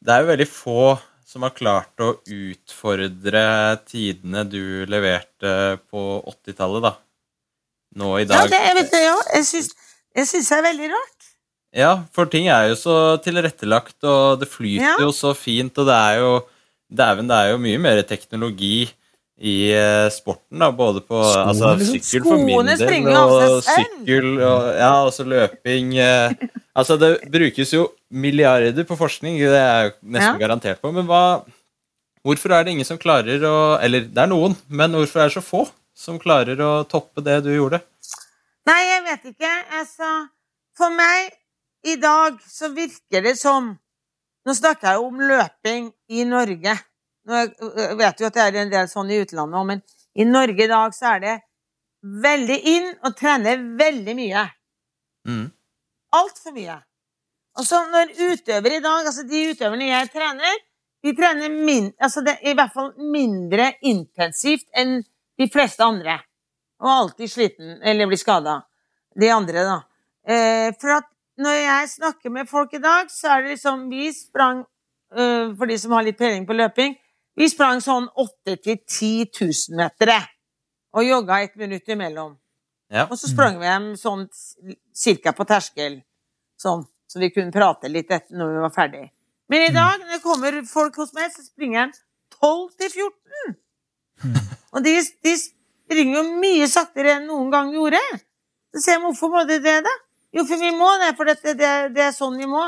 [0.00, 0.84] Det er jo veldig få
[1.30, 3.42] som har klart å utfordre
[3.86, 5.52] tidene du leverte
[5.86, 6.90] på 80-tallet, da.
[8.00, 8.48] Nå i Ja, dag.
[8.50, 9.12] det, vet det, ja.
[9.36, 9.68] Jeg syns,
[10.18, 11.28] jeg syns det er veldig rart.
[11.78, 14.96] Ja, for ting er jo så tilrettelagt, og det flyter Ja.
[15.04, 16.32] jo så fint, og det er jo
[16.90, 18.90] Dæven, det er jo mye mer teknologi
[19.38, 24.66] i eh, sporten, da, både på Skoene, altså, sykkel for min del, og sykkel og
[24.74, 24.96] ja,
[25.30, 26.34] løping eh,
[26.76, 30.38] Altså, det brukes jo milliarder på forskning, det er jeg nesten Ja.
[30.38, 31.44] garantert på, men hva
[32.20, 35.38] Hvorfor er det ingen som klarer å Eller det er noen, men hvorfor er det
[35.38, 35.62] så få
[35.96, 37.80] som klarer å toppe det du gjorde?
[38.68, 39.50] Nei, jeg vet ikke.
[39.78, 40.28] Altså,
[40.76, 41.32] for meg
[41.84, 43.78] i dag så virker det som
[44.46, 46.72] Nå snakker jeg jo om løping i Norge.
[47.28, 49.82] Nå jeg vet jo at det er en del sånn i utlandet òg, men
[50.16, 51.34] i Norge i dag så er det
[52.24, 54.46] veldig inn å trene veldig mye.
[55.28, 55.50] Mm.
[56.16, 56.78] Altfor mye.
[57.58, 60.58] Og så når utøvere i dag, altså de utøverne jeg trener,
[61.04, 65.00] de trener min, altså det i hvert fall mindre intensivt enn
[65.40, 66.18] de fleste andre.
[66.80, 68.60] Og alltid sliten eller blir skada.
[69.20, 69.78] De andre, da.
[70.24, 71.08] Eh, for at
[71.40, 74.64] når jeg snakker med folk i dag, så er det liksom Vi sprang,
[75.16, 76.96] eh, for de som har litt peiling på løping,
[77.36, 80.12] vi sprang sånn 8000-10 000 meter.
[80.92, 82.36] Og jogga et minutt imellom.
[82.90, 83.06] Ja.
[83.06, 84.26] Og så sprang vi hjem sånn
[84.96, 86.00] cirka på terskel,
[86.58, 89.04] sånn, så vi kunne prate litt etter når vi var ferdig.
[89.50, 91.94] Men i dag, når det kommer folk hos meg, så springer jeg
[92.38, 93.56] 12 til 14.
[94.74, 94.92] Og de,
[95.26, 98.02] de springer jo mye saktere enn noen gang gjorde.
[98.70, 99.94] Så sier jeg, hvorfor må de det, da?
[100.36, 102.62] Jo, for vi må det, for det, det, det er sånn vi må.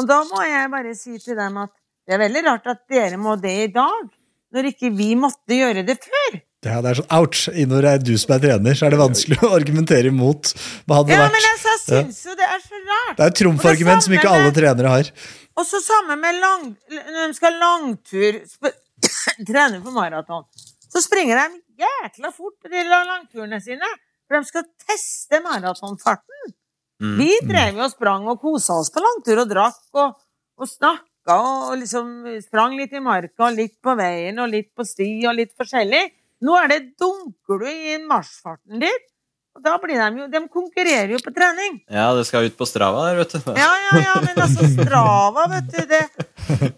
[0.00, 1.72] Og da må jeg bare si til dem at
[2.04, 4.10] det er veldig rart at dere må det i dag,
[4.52, 6.36] når ikke vi måtte gjøre det før.
[6.64, 7.42] Ja, det er sånn ouch.
[7.52, 10.52] Når det er du som er trener, så er det vanskelig å argumentere imot.
[10.88, 11.34] Hva hadde det Ja, vært?
[11.36, 13.16] men altså, jeg syns jo det er så rart.
[13.18, 15.10] Det er et trumfargument som ikke alle trenere har.
[15.54, 18.74] Og så samme med lang, når de skal langtur, sp-
[19.50, 20.44] trene for maraton,
[20.90, 23.88] så springer de jækla fort på de langturene sine,
[24.26, 26.54] for de skal teste maratonfarten.
[27.02, 27.16] Mm.
[27.18, 30.14] Vi drev jo og sprang og kosa oss på langtur og drakk og,
[30.62, 31.36] og snakka
[31.68, 32.12] og liksom
[32.44, 36.04] sprang litt i marka og litt på veien og litt på sti og litt forskjellig.
[36.44, 39.10] Nå er det dunker du i marsjfarten ditt,
[39.54, 41.78] og da blir de jo De konkurrerer jo på trening.
[41.86, 43.52] Ja, det skal ut på Strava der, vet du.
[43.54, 46.02] Ja, ja, ja, men altså Strava, vet du det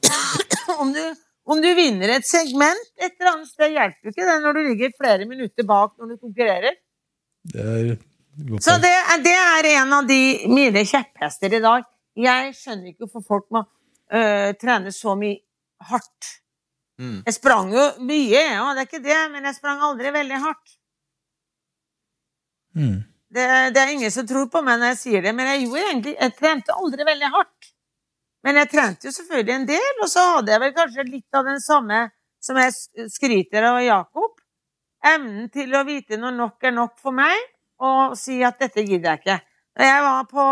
[0.82, 1.02] om, du
[1.46, 4.62] om du vinner et segment et eller annet sted, hjelper jo ikke det når du
[4.68, 6.78] ligger flere minutter bak når du konkurrerer.
[7.46, 7.92] Det er
[8.50, 8.94] godt Så det,
[9.24, 10.20] det er en av de
[10.52, 11.86] mine kjepphester i dag.
[12.16, 15.40] Jeg skjønner ikke hvorfor folk må øh, trene så mye
[15.90, 16.32] hardt.
[16.96, 17.20] Mm.
[17.26, 20.76] Jeg sprang jo mye, ja, det er ikke det, men jeg sprang aldri veldig hardt.
[22.76, 22.98] Mm.
[23.36, 25.86] Det, det er ingen som tror på meg når jeg sier det, men jeg gjorde
[25.88, 27.72] egentlig Jeg trente aldri veldig hardt.
[28.46, 31.48] Men jeg trente jo selvfølgelig en del, og så hadde jeg vel kanskje litt av
[31.48, 32.00] den samme
[32.46, 34.36] som jeg skryter av Jakob.
[35.06, 37.36] Evnen til å vite når nok er nok for meg,
[37.82, 39.38] og si at dette gidder jeg ikke.
[39.76, 40.46] Da jeg var på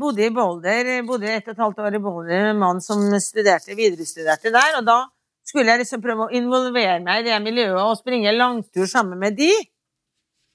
[0.00, 3.04] bodde i Boulder, bodde et og et halvt år i Boulder med en mann som
[3.22, 4.98] studerte, viderestuderte der, og da
[5.44, 9.36] skulle jeg liksom prøve å involvere meg i det miljøet og springe langtur sammen med
[9.38, 9.52] de.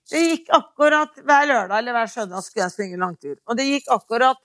[0.10, 3.36] Det gikk akkurat hver lørdag eller hver søndag skulle jeg springe langtur.
[3.46, 4.40] Og det gikk akkurat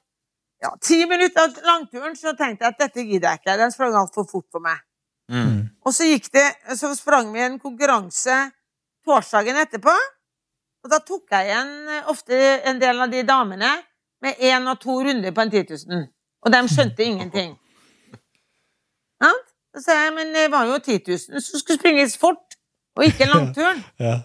[0.60, 3.56] ja, ti minutter av langturen, så tenkte jeg at dette gidder jeg ikke.
[3.60, 4.82] Den sprang altfor fort for meg.
[5.32, 5.72] Mm.
[5.84, 6.44] Og så det,
[6.76, 8.36] så sprang vi en konkurranse
[9.04, 9.94] torsdagen etterpå.
[10.84, 12.38] Og da tok jeg igjen eh, ofte
[12.68, 13.72] en del av de damene
[14.24, 16.06] med én og to runder på en 10 000.
[16.44, 17.54] Og de skjønte ingenting.
[19.24, 19.53] Sant?
[19.74, 22.56] Så sa jeg, men det var jo 10 000 som skulle springes fort,
[22.94, 23.82] og ikke langturen.
[24.06, 24.20] Ja.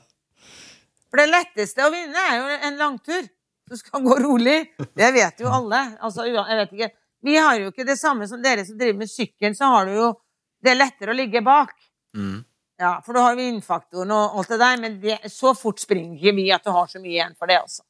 [1.10, 3.24] For det letteste å vinne er jo en langtur.
[3.70, 4.60] Du skal gå rolig.
[4.78, 5.80] Det vet jo alle.
[6.06, 6.90] Altså, jeg vet ikke.
[7.26, 9.98] Vi har jo ikke det samme som dere som driver med sykkelen, så har du
[9.98, 10.10] jo
[10.60, 11.70] Det er lettere å ligge bak.
[12.14, 12.42] Mm.
[12.80, 16.18] Ja, for da har vi innfaktoren og alt det der, men det, så fort springer
[16.18, 17.86] ikke vi at du har så mye igjen for det, altså.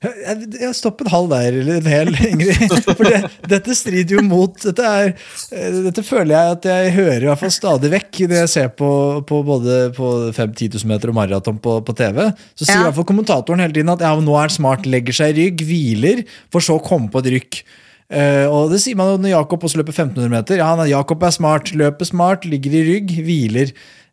[0.00, 2.72] Jeg, Stopp en halv der, eller en hel, Ingrid.
[2.86, 3.18] For det,
[3.50, 5.10] dette strider jo mot dette, er,
[5.52, 8.70] eh, dette føler jeg at jeg hører i hvert fall stadig vekk når jeg ser
[8.78, 8.88] på,
[9.28, 12.22] på både på 5-10 000 meter og maraton på, på TV.
[12.54, 12.86] Så sier Ja.
[12.86, 15.44] i hvert fall kommentatoren hele tiden at ja, nå er han smart, legger seg i
[15.44, 17.62] rygg, hviler, for så å komme på et rykk.
[18.10, 20.58] Uh, og det sier man jo når Jakob også løper 1500 meter.
[20.58, 23.70] Ja, han er, Jakob er smart, løper smart, ligger i rygg, hviler.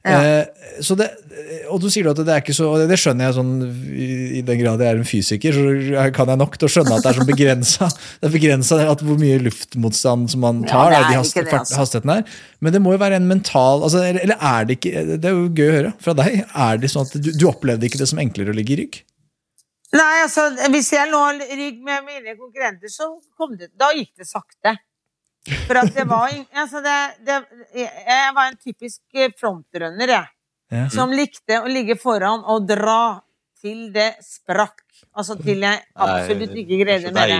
[0.07, 0.19] Ja.
[0.23, 1.07] Eh, så det,
[1.73, 3.53] og du sier at det er ikke så Det skjønner jeg sånn
[3.89, 6.99] i, i den grad jeg er en fysiker, så kan jeg nok til å skjønne
[6.99, 7.89] at det er sånn begrensa
[8.21, 10.95] Det er begrensa hvor mye luftmotstand som man Ja, tar.
[10.99, 11.79] er de hast, det, altså.
[11.81, 12.29] hastigheten.
[12.61, 15.37] Men det må jo være en mental altså, eller, eller er det ikke Det er
[15.37, 16.39] jo gøy å høre fra deg.
[16.69, 19.01] Er det sånn at du, du opplevde ikke det som enklere å ligge i rygg?
[19.95, 23.07] Nei, altså, hvis jeg lå rygg med mine konkurrenter, så
[23.39, 24.75] kom det Da gikk det sakte.
[25.67, 26.95] For at det var Altså, det,
[27.27, 27.37] det
[27.77, 29.01] Jeg var en typisk
[29.39, 30.27] frontrunner, jeg.
[30.71, 30.87] Ja.
[30.91, 33.21] Som likte å ligge foran og dra
[33.61, 34.83] til det sprakk.
[35.17, 37.31] Altså til jeg absolutt ikke greide mer.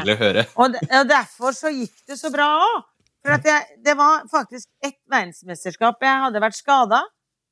[0.56, 2.86] Og, og derfor så gikk det så bra òg.
[3.26, 7.02] For at jeg, det var faktisk ett verdensmesterskap jeg hadde vært skada,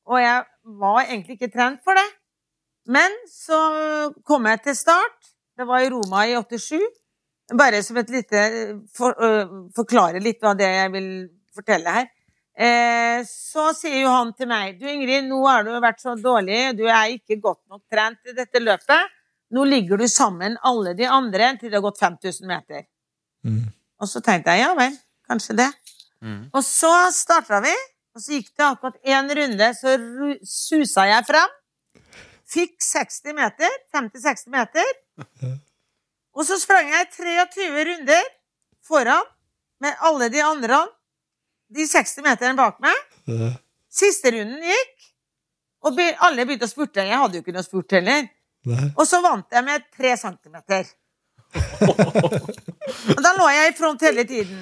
[0.08, 0.44] og jeg
[0.80, 2.06] var egentlig ikke trent for det.
[2.88, 3.58] Men så
[4.24, 5.32] kom jeg til start.
[5.58, 6.78] Det var i Roma i 87.
[7.54, 8.42] Bare som et lite
[8.94, 11.10] for, uh, Forklare litt hva det jeg vil
[11.54, 12.08] fortelle her.
[12.56, 16.70] Eh, så sier jo han til meg Du Ingrid, nå har du vært så dårlig,
[16.78, 19.12] du er ikke godt nok trent i dette løpet.
[19.52, 22.86] Nå ligger du sammen alle de andre til det har gått 5000 meter.
[23.44, 23.66] Mm.
[24.00, 24.96] Og så tenkte jeg ja vel,
[25.28, 25.68] kanskje det.
[26.24, 26.48] Mm.
[26.48, 27.74] Og så starta vi,
[28.16, 29.94] og så gikk det akkurat én runde, så
[30.40, 31.54] susa jeg frem.
[32.56, 34.92] Fikk 60 meter, 50-60 meter.
[36.36, 38.26] Og så sprang jeg 23 runder
[38.84, 39.24] foran
[39.82, 40.82] med alle de andre,
[41.72, 43.56] de 60 meterne bak meg.
[43.92, 44.92] Siste runden gikk,
[45.86, 47.04] og alle begynte å spurte.
[47.06, 48.28] Jeg hadde jo ikke noe spurt heller.
[48.66, 48.88] nei.
[48.96, 50.88] Og så vant jeg med tre centimeter.
[53.16, 54.60] og da lå jeg i front hele tiden.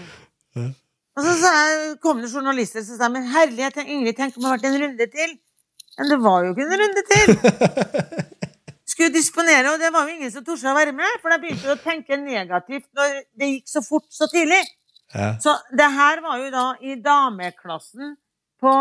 [0.58, 0.70] Nei.
[1.14, 4.50] Og så sa jeg, kom det journalister som sa men herlighet, Ingrid, tenk om det
[4.50, 5.34] hadde vært en runde til.
[5.98, 7.28] Men det var jo ikke en runde til.
[8.94, 11.72] Skulle disponere, og det var jo ingen som torde å være med, for da begynte
[11.72, 14.60] å tenke negativt når det gikk så fort så tidlig.
[15.14, 15.32] Ja.
[15.42, 18.14] Så det her var jo da i dameklassen
[18.62, 18.74] på,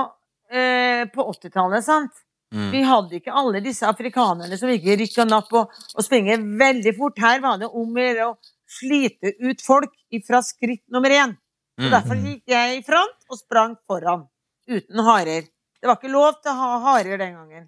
[0.53, 2.14] eh, på 80-tallet, sant?
[2.53, 2.68] Mm.
[2.70, 6.38] Vi hadde ikke alle disse afrikanerne som gikk i rykk og napp og, og springer
[6.61, 7.18] veldig fort.
[7.18, 8.36] Her var det om å gjøre å
[8.70, 9.93] slite ut folk
[10.28, 11.34] fra skritt nummer én.
[11.74, 11.91] Så Mm.
[11.95, 14.28] derfor gikk jeg i front og sprang foran.
[14.70, 15.47] Uten harer.
[15.82, 17.64] Det var ikke lov til å ha harer den gangen.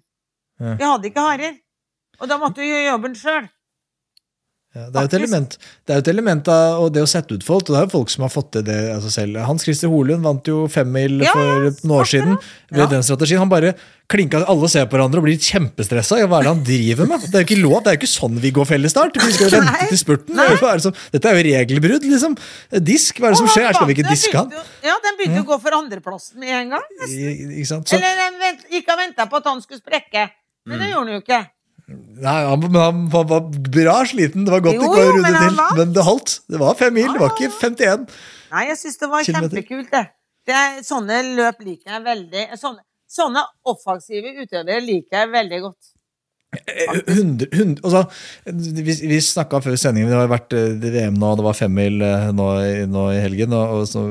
[0.60, 0.74] Ja.
[0.78, 1.56] Vi hadde ikke harer.
[2.20, 3.48] Og da måtte du gjøre jobben sjøl.
[4.76, 5.54] Ja, det er jo et element,
[5.88, 7.62] det er et element av og det å sette ut folk.
[7.64, 9.38] og Det er jo folk som har fått til det altså selv.
[9.48, 12.34] Hans Christer Holund vant jo femmil Ja, for noen år siden
[12.68, 12.86] ved Ja.
[12.90, 13.38] den strategien.
[13.40, 13.72] Han bare
[14.06, 16.18] klinka Alle ser på hverandre og blir kjempestressa.
[16.28, 17.20] Hva er det han driver med?
[17.24, 19.16] Det er jo ikke lov, det er jo ikke sånn vi går fellesstart.
[19.16, 19.88] Vi skal jo vente Nei.
[19.88, 20.36] til spurten.
[20.36, 22.36] Det jo sånn- Dette er jo regelbrudd, liksom.
[22.84, 23.66] Disk, hva er det som skjer?
[23.66, 24.50] Her skal vi ikke diske han?
[24.84, 26.84] Ja, den begynte å gå for andreplassen med en gang.
[27.08, 30.30] I- Eller den vent, gikk og venta på at han skulle sprekke.
[30.66, 30.82] Men Mm.
[30.82, 31.50] det gjorde han jo ikke.
[31.88, 34.46] Nei, han, han, han var, bra sliten.
[34.46, 35.80] Det var godt Jo, det ikke var til.
[35.80, 36.36] Men det holdt.
[36.50, 38.06] Det var fem mil, det var ikke 51.
[38.52, 39.60] Nei, jeg syns det var Kilometer.
[39.60, 40.04] kjempekult, det.
[40.48, 42.46] det er, sånne løp liker jeg veldig.
[42.60, 42.82] Sånne,
[43.18, 45.92] sånne offensive utøvere liker jeg veldig godt.
[47.06, 48.02] Hundre, hundre, altså,
[48.46, 52.26] vi vi snakka før sendingen, det har vært eh, VM nå, det var femmil eh,
[52.36, 53.52] nå, i- nå i helgen.
[53.56, 54.02] Og, og så,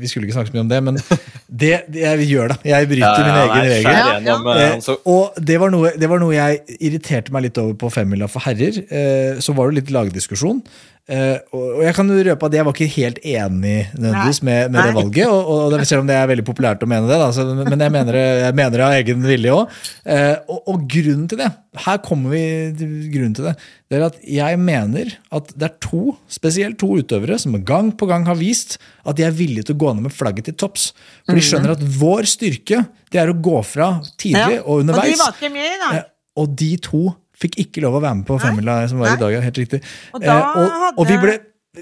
[0.00, 1.00] vi skulle ikke snakke så mye om det, men
[1.62, 2.58] det, det, jeg gjør det.
[2.72, 3.90] Jeg bryter min egen nei, regel.
[3.92, 7.32] Ja, gjennom, eh, Eh, han så- og det var, noe, det var noe jeg irriterte
[7.34, 8.82] meg litt over på femmila for herrer.
[8.88, 10.62] Eh, så var det litt lagdiskusjon.
[11.10, 14.86] Eh, og, og jeg kan røpe at jeg var ikke helt enig nødvendigvis med, med
[14.86, 15.26] det valget.
[15.26, 17.80] Og, og det, selv om det er veldig populært å mene det, da, så, men
[17.82, 19.80] jeg mener jeg mener det av egen vilje òg.
[20.06, 21.48] Uh, og, og grunnen til det,
[21.86, 22.42] her kommer vi
[22.78, 23.54] til grunnen til det,
[23.90, 28.06] det er at jeg mener at det er to, spesielt to utøvere, som gang på
[28.10, 30.92] gang har vist at de er villige til å gå ned med flagget til topps.
[31.26, 34.62] For de skjønner at vår styrke, det er å gå fra tidlig Ja.
[34.62, 35.18] og Og de underveis.
[35.20, 35.98] var ikke med i dag.
[35.98, 37.02] Eh, og de to
[37.42, 39.16] fikk ikke lov å være med på femmila som var Nei.
[39.16, 39.40] i dag.
[39.50, 39.82] helt riktig.
[40.14, 41.38] Og da Eh, og, hadde- og vi ble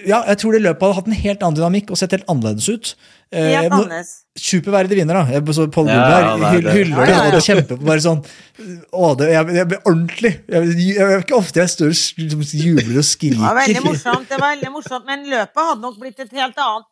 [0.07, 2.69] ja, jeg tror det løpet hadde hatt en helt annen dynamikk og sett helt annerledes
[2.71, 2.91] ut.
[3.35, 4.11] Eh, Helt annerledes.
[4.39, 5.25] Superverdig vinner, da.
[5.35, 6.75] Jeg så Pål Ja, Gullberg ja, er hyll- det.
[6.77, 7.37] hyller Ja, det ja, ja.
[7.41, 8.21] og kjemper på bare sånn
[8.93, 10.33] Å, det, jeg, jeg blir ordentlig.
[10.47, 13.43] Jeg, jeg, jeg, ikke ofte jeg står og liksom jubler og skriker.
[13.43, 16.63] Det var veldig morsomt, det var veldig morsomt, men løpet hadde nok blitt et helt
[16.69, 16.87] annet.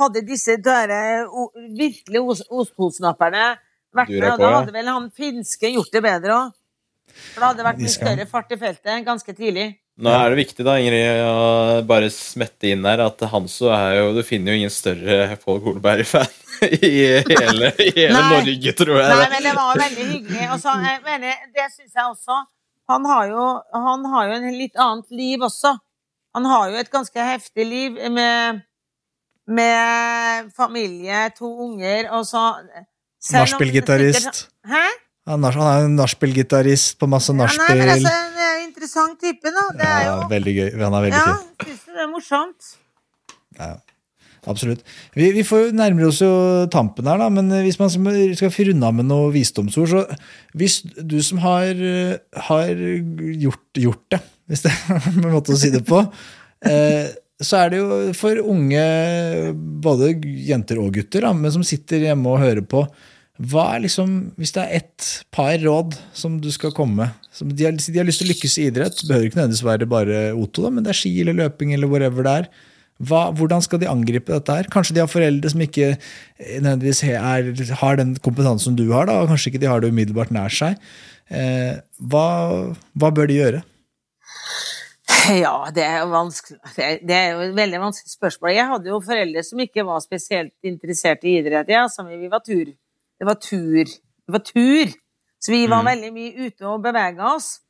[0.00, 3.44] Hadde disse døre, o, virkelig os, ostholsnapperne
[3.92, 6.52] vært med, og da hadde vel han finske gjort det bedre òg.
[7.34, 9.68] For da hadde det vært mye skal- større fart i feltet ganske tidlig.
[9.98, 14.12] Nå er det viktig da, Ingrid, å bare smette inn der at Hanso er jo
[14.14, 16.28] Du finner jo ingen større Pål Golberg-fan
[16.86, 16.92] i
[17.26, 19.08] hele, i hele Norge, tror jeg.
[19.10, 20.44] Nei, men det var veldig hyggelig.
[20.54, 22.38] Og så, jeg mener, det syns jeg også.
[22.94, 25.74] Han har, jo, han har jo en litt annet liv også.
[26.38, 28.62] Han har jo et ganske heftig liv med,
[29.50, 32.46] med familie, to unger, og så
[33.34, 34.44] Nachspiel-gitarist.
[34.68, 34.86] Hæ?
[35.28, 37.82] Han er, en nachspiel-gitarist på masse Ja, nei, nachspiel.
[37.82, 38.14] men altså,
[38.48, 39.66] en interessant type, da.
[39.76, 40.70] Det er Ja, jo veldig gøy.
[40.80, 41.68] Han er veldig Ja, fin.
[41.68, 42.70] syns du det er morsomt?
[43.58, 43.70] Ja,
[44.48, 44.82] absolutt.
[45.18, 46.30] Vi, vi får jo nærmere oss jo
[46.72, 50.04] tampen her, da, men hvis man skal skal runde av med noe visdomsord, så
[50.56, 52.16] hvis du som har, eh,
[52.48, 52.72] har
[53.44, 56.00] gjort, gjort det, hvis det er en måte å si det på,
[56.64, 57.10] eh,
[57.40, 58.82] så er det jo for unge,
[59.84, 60.14] både
[60.48, 62.86] jenter og gutter, da, men som sitter hjemme og hører på,
[63.38, 67.68] hva er liksom, Hvis det er ett par råd som du skal komme med de,
[67.68, 70.64] har, de har lyst til å lykkes i idrett, behøver ikke nødvendigvis være bare Otto,
[70.64, 72.48] da, men det er ski eller løping eller whatever det er.
[72.98, 74.66] Hva, hvordan skal de angripe dette her?
[74.72, 79.20] Kanskje de har foreldre som ikke eh, nødvendigvis er, har den kompetansen du har, da,
[79.22, 80.82] og kanskje ikke de har det umiddelbart nær seg.
[81.30, 81.78] Eh,
[82.10, 82.26] hva,
[82.98, 83.62] hva bør de gjøre?
[85.28, 85.54] Ja.
[85.74, 88.50] Det er, det er jo et veldig vanskelig spørsmål.
[88.56, 91.70] Jeg hadde jo foreldre som ikke var spesielt interessert i idrett.
[91.70, 92.72] Ja, som vi var tur.
[93.18, 93.84] Det var tur.
[93.84, 94.92] Det var tur.
[95.40, 95.86] Så vi var Mm.
[95.90, 97.60] veldig mye ute og bevega oss.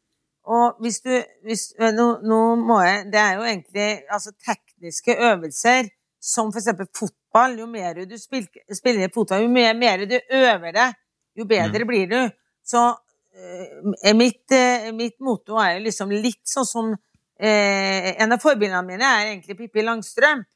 [0.49, 1.11] Og hvis du
[1.45, 5.89] hvis, nå, nå må jeg Det er jo egentlig altså, tekniske øvelser,
[6.21, 7.59] som eksempel fotball.
[7.59, 10.95] Jo mer du spil, spiller fotball, jo mer, mer du øver det,
[11.37, 12.31] jo bedre blir du.
[12.65, 12.95] Så
[13.37, 16.97] eh, mitt, eh, mitt motto er jo liksom litt sånn som
[17.41, 20.47] eh, En av forbildene mine er egentlig Pippi Langstrømp.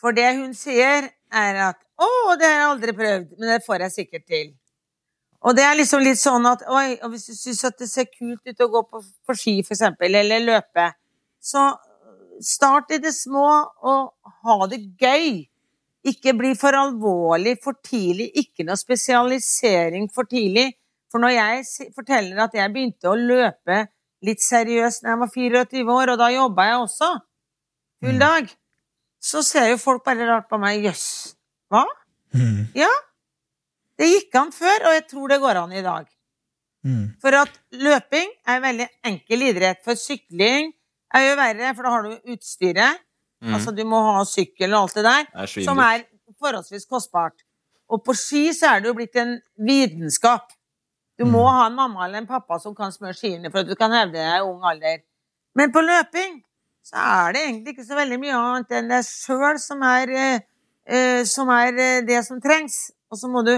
[0.00, 3.86] For det hun sier, er at 'Å, det har jeg aldri prøvd, men det får
[3.86, 4.52] jeg sikkert til'.
[5.42, 8.06] Og det er liksom litt sånn at oi, og hvis du syns at det ser
[8.06, 10.92] kult ut å gå på, på ski, eksempel, eller løpe,
[11.42, 11.72] så
[12.42, 13.48] start i det små
[13.82, 14.12] og
[14.44, 15.42] ha det gøy.
[16.12, 18.30] Ikke bli for alvorlig for tidlig.
[18.38, 20.72] Ikke noe spesialisering for tidlig.
[21.10, 23.84] For når jeg forteller at jeg begynte å løpe
[24.26, 27.10] litt seriøst da jeg var 24 år, og da jobba jeg også
[28.02, 28.50] full dag,
[29.22, 30.82] så ser jo folk bare rart på meg.
[30.82, 31.06] Jøss,
[31.70, 31.84] hva?
[32.34, 32.72] Mm.
[32.76, 32.90] Ja.
[33.98, 36.08] Det gikk an før, og jeg tror det går an i dag.
[36.82, 37.04] Mm.
[37.22, 39.82] For at løping er en veldig enkel idrett.
[39.84, 40.72] For sykling
[41.14, 43.02] er jo verre, for da har du utstyret.
[43.42, 43.54] Mm.
[43.56, 46.04] Altså du må ha sykkel og alt det der, Det er som er
[46.38, 47.46] forholdsvis kostbart.
[47.92, 50.52] Og på ski så er det jo blitt en vitenskap.
[51.18, 53.74] Du må ha en mamma eller en pappa som kan smøre skiene for at du
[53.78, 55.02] kan hevde deg i ung alder.
[55.58, 56.40] Men på løping
[56.82, 60.40] så er det egentlig ikke så veldig mye annet enn deg sjøl som er, eh,
[60.86, 62.90] eh, som er eh, det som trengs.
[63.12, 63.54] Og så må du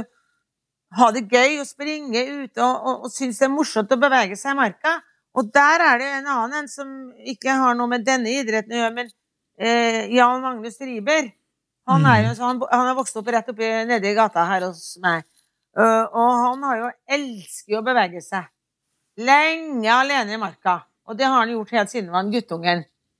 [0.98, 4.38] ha det gøy og springe ute og, og, og synes det er morsomt å bevege
[4.38, 4.98] seg i marka.
[5.34, 6.90] Og der er det en annen en som
[7.26, 9.10] ikke har noe med denne idretten å gjøre, men
[9.58, 11.32] eh, Jan Magnus Riiber.
[11.90, 14.68] Han, er jo, så han, han er vokst opp rett oppi nede i gata her
[14.70, 15.26] hos meg.
[15.74, 18.46] Uh, og han har jo elsker å bevege seg.
[19.20, 20.78] Lenge alene i marka.
[21.04, 22.32] Og det har han gjort helt siden han var en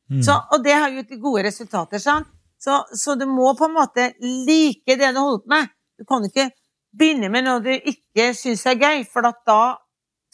[0.08, 0.24] guttungen.
[0.26, 2.02] Så, og det har gitt gode resultater.
[2.02, 2.28] Sant?
[2.58, 5.72] Så, så du må på en måte like det du holder på med.
[5.98, 6.50] Du kan ikke
[6.94, 9.62] begynne med noe du ikke syns er gøy, for at da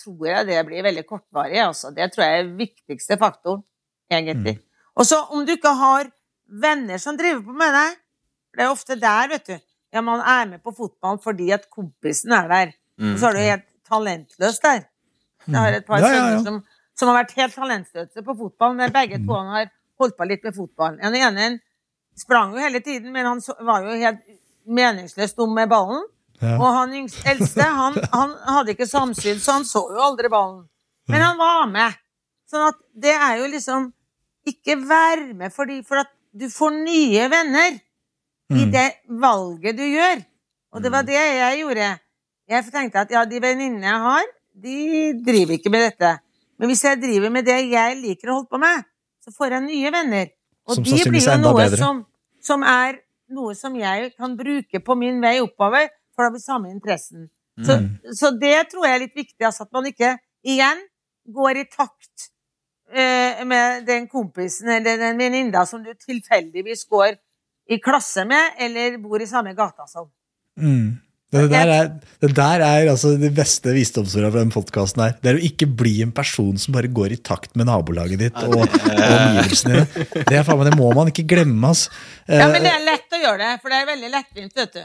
[0.00, 1.58] tror jeg det blir veldig kortvarig.
[1.64, 1.90] Altså.
[1.96, 3.64] Det tror jeg er viktigste faktoren,
[4.12, 4.58] egentlig.
[4.96, 6.10] Og så om du ikke har
[6.60, 7.88] venner som driver på med det,
[8.56, 9.58] det er ofte der, vet du.
[9.90, 12.72] Ja, man er med på fotball fordi at kompisen er der.
[13.00, 13.14] Mm.
[13.14, 14.84] Og så er du helt talentløs der.
[15.46, 16.42] Jeg har et par Ja, ja, ja.
[16.44, 16.60] som,
[17.00, 19.70] som har vært helt talentløse på fotball, men begge to han har
[20.00, 20.98] holdt på litt med fotball.
[21.00, 21.50] Den ene
[22.18, 24.20] sprang jo hele tiden, men han var jo helt
[24.68, 26.04] meningsløst dum med ballen.
[26.40, 26.54] Ja.
[26.56, 30.62] Og han eldste, han, han hadde ikke samsyn, så han så jo aldri ballen.
[31.10, 31.96] Men han var med.
[32.48, 33.90] Sånn at det er jo liksom
[34.48, 37.76] Ikke vær med fordi, for at du får nye venner
[38.50, 38.70] i Mm.
[38.72, 38.86] det
[39.20, 40.24] valget du gjør.
[40.74, 41.90] Og det var det jeg gjorde.
[42.50, 44.24] Jeg tenkte at ja, de venninnene jeg har,
[44.64, 44.78] de
[45.26, 46.14] driver ikke med dette.
[46.60, 48.84] Men hvis jeg driver med det jeg liker å holde på med,
[49.24, 50.32] så får jeg nye venner.
[50.68, 52.02] Og Som de blir jo noe som,
[52.44, 53.00] som er
[53.32, 57.28] noe som jeg kan bruke på min vei oppover, for da blir samme interessen.
[57.60, 58.14] Så, Mm.
[58.16, 60.14] så det tror jeg er litt viktig, altså at man ikke
[60.46, 60.78] igjen
[61.28, 62.30] går i takt
[62.92, 67.18] eh, med den kompisen eller den venninna som du tilfeldigvis går
[67.70, 70.08] i klasse med, eller bor i samme gata som.
[70.58, 70.98] Mm.
[71.30, 71.88] Det, der er,
[72.24, 75.12] det der er altså de beste visdomsordene fra den podkasten her.
[75.22, 78.40] Det er å ikke bli en person som bare går i takt med nabolaget ditt
[78.42, 80.06] og, og omgivelsene dine.
[80.26, 81.92] Det, er faen meg- det må man ikke glemme, altså.
[82.26, 84.74] Ja, men det Eh, er lett å gjøre det, for det er veldig lettvint, vet
[84.80, 84.82] du.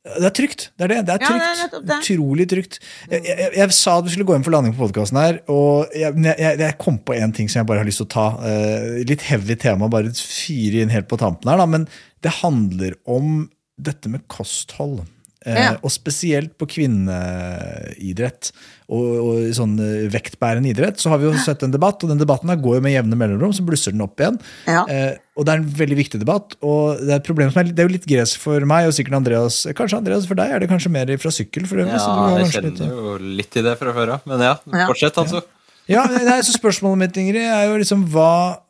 [0.00, 0.62] Det er trygt.
[0.78, 1.00] Det er det.
[1.10, 1.98] Det er Ja, det er trygt.
[1.98, 2.78] Utrolig trygt.
[3.10, 5.90] Jeg, jeg, jeg sa at vi skulle gå inn for landing på podkasten her, og
[5.92, 8.28] jeg, jeg, jeg kom på en ting som jeg bare har lyst til å ta.
[8.40, 11.66] Uh, litt heavy tema, bare fyre inn helt på tampen her, da.
[11.74, 11.84] Men
[12.24, 13.48] det handler om
[13.80, 15.02] dette med kosthold.
[15.46, 15.70] Eh, Ja.
[15.80, 18.50] Og spesielt på kvinneidrett
[18.90, 22.18] og, og sånn eh, vektbærende idrett, så har vi jo sett en debatt, og den
[22.20, 24.36] debatten her går jo med jevne mellomrom, så blusser den opp igjen.
[24.68, 24.82] Ja.
[24.90, 27.70] Eh, og det er en veldig viktig debatt, og det er et problem som er,
[27.70, 30.60] det er jo litt gress for meg, og sikkert Andreas, kanskje Andreas, for deg er
[30.64, 31.64] det kanskje mer fra sykkel?
[31.70, 34.12] For det, Ja, så du har jeg kjenner litt- jo litt i det fra før
[34.18, 34.26] av.
[34.26, 34.86] Men ja, Ja.
[34.90, 35.40] fortsett, altså.
[35.40, 35.48] Ja,
[35.90, 38.60] nei, så Spørsmålet mitt Ingrid, er jo liksom hva,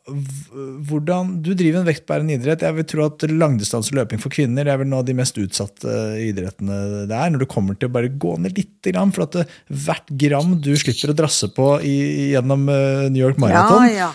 [0.89, 2.63] hvordan Du driver en vektbærende idrett.
[2.65, 5.93] Jeg vil tro at langdistanseløping for kvinner er vel noe av de mest utsatte
[6.23, 7.29] idrettene det er.
[7.33, 9.13] Når du kommer til å bare gå ned lite grann.
[9.13, 9.45] For at det,
[9.85, 11.95] hvert gram du slipper å drasse på i,
[12.33, 14.11] gjennom eh, New York Marathon, Ja, ja.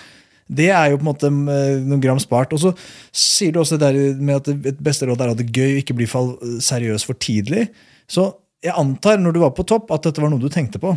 [0.49, 2.57] det er jo på en måte eh, noen gram spart.
[2.57, 2.75] Og så
[3.15, 5.79] sier du også det der med at et beste råd er å ha det gøy,
[5.85, 7.69] ikke bli seriøs for tidlig.
[8.11, 8.33] Så
[8.67, 10.97] jeg antar, når du var på topp, at dette var noe du tenkte på.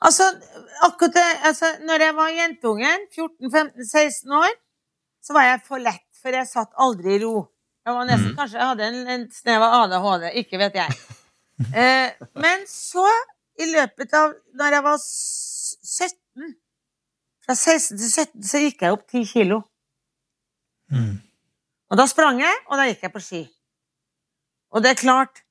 [0.00, 0.24] Altså,
[0.86, 4.52] akkurat det, altså, når jeg var jentungen, 14-15-16 år,
[5.22, 7.34] så var jeg for lett, for jeg satt aldri i ro.
[7.86, 11.00] Jeg var nesten, Kanskje jeg hadde en, en snev av ADHD, ikke vet jeg.
[11.76, 13.02] Eh, men så,
[13.60, 16.54] i løpet av Når jeg var 17
[17.44, 19.58] Fra 16 til 17 så gikk jeg opp 10 kilo.
[21.92, 23.42] Og da sprang jeg, og da gikk jeg på ski.
[24.72, 25.42] Og det er klart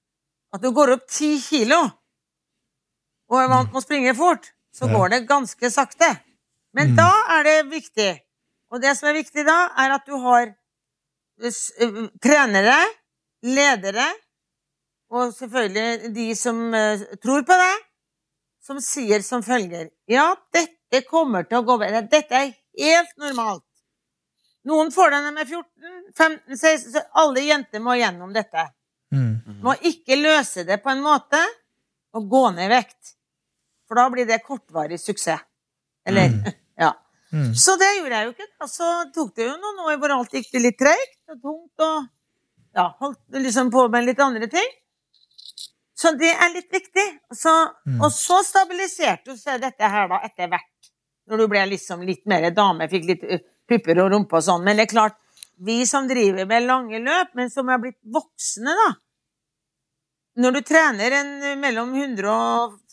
[0.56, 1.80] at du går opp 10 kilo
[3.30, 4.94] og er vant med å springe fort, så Ja.
[4.94, 6.10] går det ganske sakte.
[6.74, 8.22] Men da er det viktig.
[8.72, 10.52] Og det som er viktig da, er at du har
[11.42, 12.78] øh, trenere,
[13.44, 14.08] ledere,
[15.10, 17.86] og selvfølgelig de som eh, tror på deg,
[18.62, 22.04] som sier som følger Ja, dette kommer til å gå bedre.
[22.12, 23.66] Dette er helt normalt.
[24.70, 28.68] Noen får det når de er 14, 15, 16 så Alle jenter må gjennom dette.
[29.16, 29.62] Mm.
[29.64, 31.40] Må ikke løse det på en måte
[32.14, 33.16] og gå ned i vekt.
[33.90, 35.42] For da blir det kortvarig suksess.
[36.08, 36.30] Eller
[36.80, 36.94] Ja.
[37.34, 37.52] Mm.
[37.58, 38.48] Så det gjorde jeg jo ikke.
[38.60, 38.68] da.
[38.72, 42.08] Så tok det jo noen år hvor alt gikk det litt treigt og tungt og
[42.78, 44.70] ja, holdt liksom på med litt andre ting.
[46.00, 47.06] Så det er litt viktig.
[47.36, 47.52] Så,
[47.90, 48.00] Mm.
[48.06, 50.90] Og så stabiliserte jo seg dette her da etter hvert.
[51.30, 54.64] Når du ble liksom litt mer dame, fikk litt uh, pupper og rumpe og sånn.
[54.64, 55.18] Men det er klart,
[55.60, 58.90] vi som driver med lange løp, men som er blitt voksne, da
[60.40, 61.92] Når du trener en, uh, mellom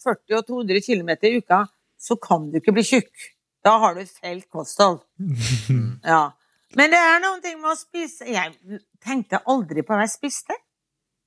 [0.07, 1.65] 140 og 200 km i uka,
[1.99, 3.31] så kan du ikke bli tjukk.
[3.67, 5.03] Da har du feil kosthold.
[6.07, 6.33] Ja.
[6.77, 10.55] Men det er noen ting med å spise Jeg tenkte aldri på hva jeg spiste.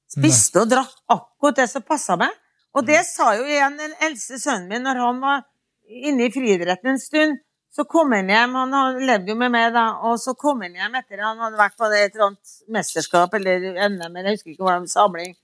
[0.10, 2.34] Spiste og drakk akkurat det som passa meg.
[2.78, 5.46] Og det sa jo igjen den eldste sønnen min når han var
[5.90, 7.40] inne i friidretten en stund.
[7.74, 10.96] Så kom han hjem, han levde jo med meg da, og så kom han hjem
[10.98, 14.66] etter han hadde vært på det et eller annet mesterskap eller NM, jeg husker ikke
[14.66, 15.36] hva det var, samling.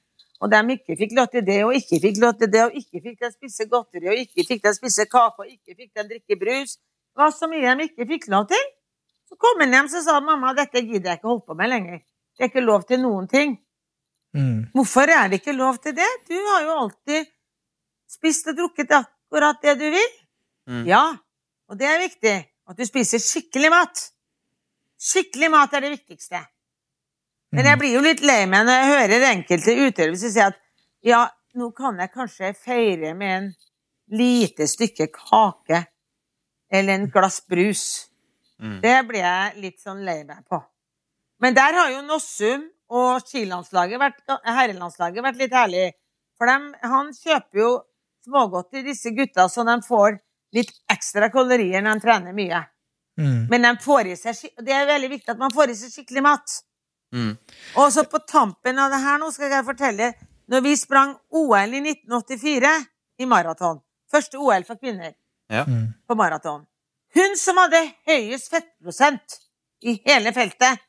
[0.43, 3.01] Og de ikke fikk lov til det, og ikke fikk lov til det, og ikke
[3.05, 6.39] fikk de spise godteri, og ikke fikk de spise kake, og ikke fikk de drikke
[6.41, 6.75] brus.
[6.75, 8.65] Det var så mye de ikke fikk lov til.
[9.29, 12.01] Så kom han hjem og sa mamma dette gidder jeg ikke holde på med lenger.
[12.35, 13.55] Det er ikke lov til noen ting.
[14.35, 14.65] Mm.
[14.75, 16.09] Hvorfor er det ikke lov til det?
[16.27, 17.31] Du har jo alltid
[18.11, 20.11] spist og drukket akkurat det du vil.
[20.67, 20.83] Mm.
[20.89, 21.05] Ja,
[21.69, 22.35] og det er viktig.
[22.65, 24.03] At du spiser skikkelig mat.
[24.99, 26.41] Skikkelig mat er det viktigste.
[27.55, 30.61] Men jeg blir jo litt lei meg når jeg hører enkelte utøvere som sier at
[31.05, 31.21] ja,
[31.55, 33.49] nå kan jeg kanskje feire med en
[34.11, 35.85] lite stykke kake
[36.73, 37.83] eller en glass brus.
[38.61, 38.79] Mm.
[38.83, 40.59] Det blir jeg litt sånn lei meg på.
[41.43, 45.89] Men der har jo Nossum og skilandslaget herrelandslaget vært litt herlig.
[46.39, 47.71] For dem, han kjøper jo
[48.25, 50.17] smågodt til disse gutta, så de får
[50.55, 52.61] litt ekstra kalorier når de trener mye.
[53.19, 53.45] Mm.
[53.51, 56.23] Men de får i seg, det er veldig viktig at man får i seg skikkelig
[56.25, 56.55] mat.
[57.15, 57.33] Mm.
[57.79, 60.09] Og så på tampen av det her nå skal jeg fortelle
[60.51, 62.71] Når vi sprang OL i 1984
[63.23, 63.79] i maraton,
[64.11, 65.13] første OL for kvinner
[65.49, 65.63] Ja.
[65.63, 65.93] Mm.
[66.09, 66.65] på maraton
[67.15, 69.39] Hun som hadde høyest fettprosent
[69.85, 70.81] i hele feltet,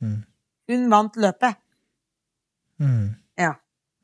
[0.00, 0.22] Mm.
[0.68, 1.56] hun vant løpet.
[2.80, 3.14] Mm.
[3.36, 3.54] Ja.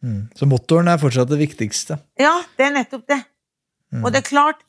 [0.02, 0.28] Mm.
[0.34, 1.98] Så motoren er fortsatt det viktigste.
[2.18, 3.20] Ja, det er nettopp det.
[3.92, 4.04] Mm.
[4.04, 4.62] Og det er klart,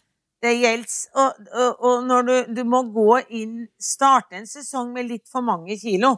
[0.44, 5.08] det gjelder Og, og, og når du, du må gå inn Starte en sesong med
[5.08, 6.18] litt for mange kilo.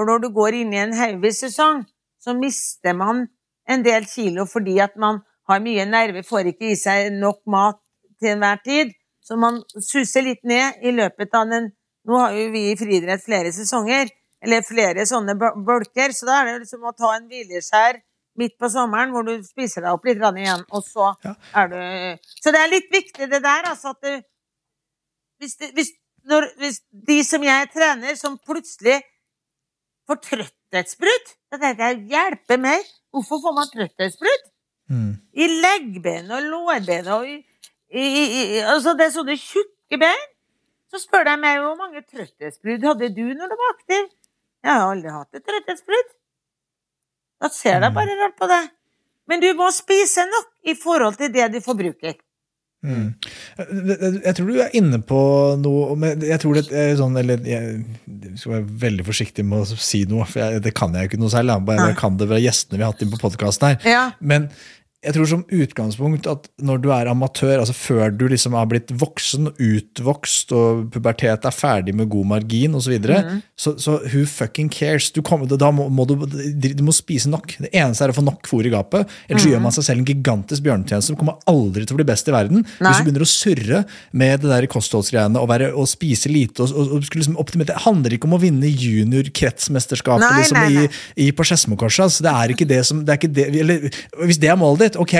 [0.00, 1.82] For når du går inn i en heavy sesong,
[2.24, 3.26] så mister man
[3.68, 5.18] en del kilo fordi at man
[5.50, 7.76] har mye nerver, får ikke i seg nok mat
[8.16, 8.94] til enhver tid.
[9.20, 11.68] Så man suser litt ned i løpet av den
[12.08, 14.08] Nå har jo vi i friidrett flere sesonger,
[14.40, 17.98] eller flere sånne bolker, så da er det liksom å ta en hvileskjær
[18.40, 21.34] midt på sommeren hvor du spiser deg opp litt igjen, og så Ja.
[21.60, 21.76] er du
[22.40, 24.22] Så det er litt viktig det der, altså at du
[25.44, 25.92] hvis, det, hvis,
[26.24, 29.02] når, hvis de som jeg trener, som plutselig
[30.10, 32.88] får trøtthetsbrudd Da tenkte jeg hjelpe meg!
[33.10, 34.44] Hvorfor får man trøtthetsbrudd?
[34.90, 35.12] Mm.
[35.34, 37.38] I leggben og lårben og i,
[37.90, 40.28] i, i, Altså, det er sånne tjukke bein.
[40.90, 44.08] Så spør de meg hvor mange trøtthetsbrudd hadde du når du var aktiv.
[44.60, 46.10] Jeg har aldri hatt et trøtthetsbrudd.
[47.40, 48.62] Da ser jeg bare rart på det.
[49.30, 52.18] Men du må spise nok i forhold til det du forbruker.
[52.80, 53.12] Mm.
[54.24, 55.18] Jeg tror du er inne på
[55.60, 57.82] noe men Jeg tror det er sånn Eller jeg
[58.40, 61.20] skal være veldig forsiktig med å si noe, for jeg, det kan jeg jo ikke
[61.20, 61.58] noe særlig.
[61.58, 63.84] Jeg bare kan det fra gjestene vi har hatt inn på podkasten her.
[63.84, 64.04] Ja.
[64.20, 64.48] Men
[65.00, 68.90] jeg tror som utgangspunkt at når du er amatør, altså før du liksom har blitt
[69.00, 74.26] voksen, utvokst, og pubertet er ferdig med god margin osv., så, videre, så så who
[74.28, 75.08] fucking cares?
[75.14, 77.54] Du, kommer, da må, må du, du må spise nok.
[77.62, 79.08] Det eneste er å få nok fôr i gapet.
[79.28, 79.52] Ellers mm.
[79.54, 81.14] gjør man seg selv en gigantisk bjørnetjeneste.
[81.14, 82.74] Du kommer aldri til å bli best i verden Nei.
[82.82, 86.66] hvis du begynner å surre med det der kostholdsgreiene og, være, og spise lite.
[86.66, 87.70] og, og, og skulle liksom optimere.
[87.72, 90.86] Det handler ikke om å vinne juniorkretsmesterskapet liksom, i
[91.28, 92.04] i på Skedsmokorset.
[92.08, 93.88] Altså, det er ikke det som det er ikke det, eller,
[94.26, 95.14] Hvis det er målet ditt, ok,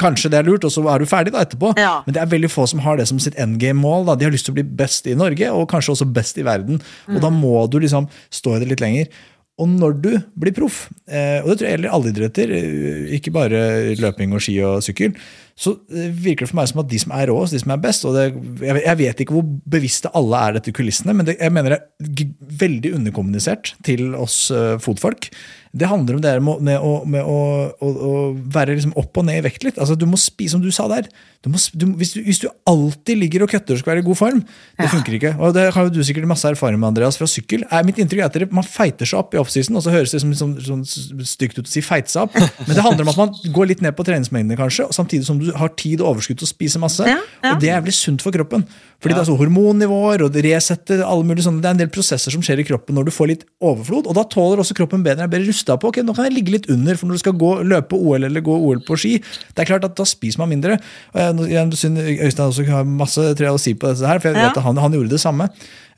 [0.00, 1.74] kanskje det er lurt, og så er du ferdig da etterpå.
[1.80, 1.98] Ja.
[2.06, 4.06] Men det er veldig få som har det som sitt endgame-mål.
[4.08, 4.16] da.
[4.18, 6.82] De har lyst til å bli best i Norge, og kanskje også best i verden.
[7.10, 9.12] Og da må du liksom stå i det litt lenger.
[9.60, 13.34] Og når du blir proff, eh, og det tror jeg gjelder alle idretter, eh, ikke
[13.34, 13.60] bare
[14.00, 15.12] løping og ski og sykkel,
[15.52, 17.82] så eh, virker det for meg som at de som er råest, de som er
[17.84, 18.24] best og det,
[18.64, 19.44] jeg, vet ikke hvor
[19.76, 22.32] bevisste alle er dette kulissene, men det, jeg mener det er
[22.64, 24.46] veldig underkommunisert til oss
[24.82, 25.28] fotfolk.
[25.72, 27.36] Det handler om det med, med, å, med å,
[27.80, 28.16] å, å,
[28.52, 29.78] være liksom opp og ned i vekt litt.
[29.80, 31.06] Altså, du må spise, som du sa der.
[31.40, 34.06] Du må, du, hvis, du, hvis, du, alltid ligger og kutter og skal være i
[34.06, 34.42] god form,
[34.76, 35.32] det funker ikke.
[35.40, 37.64] Og Det har jo du sikkert masse erfaring med, Andreas, fra sykkel.
[37.72, 40.20] Er mitt inntrykk er at Man feiter seg opp i offseason, og så høres det
[40.20, 40.84] som, som, som,
[41.32, 42.36] stygt ut å si feite seg opp.
[42.66, 45.48] Men det handler om at man går litt ned på treningsmengdene, kanskje, samtidig som du
[45.56, 47.08] har tid og overskudd til å spise masse.
[47.08, 47.54] Ja, ja.
[47.54, 48.68] Og det er veldig sunt for kroppen.
[49.02, 51.90] Fordi det er så hormonnivåer og det resetter alle mulige sånne, Det er en del
[51.90, 55.02] prosesser som skjer i kroppen når du får litt overflod, og da tåler også kroppen
[55.02, 55.26] bedre.
[55.26, 55.88] er bedre rusta på.
[55.88, 58.42] ok, Nå kan jeg ligge litt under, for når du skal gå, løpe OL eller
[58.44, 59.14] gå OL på ski,
[59.54, 60.78] det er klart at da spiser man mindre.
[61.14, 64.18] Og jeg, jeg, synes Øystein også har masse tror jeg, å si på dette her,
[64.20, 64.50] for jeg vet Ja.
[64.50, 65.48] at han, han gjorde det samme.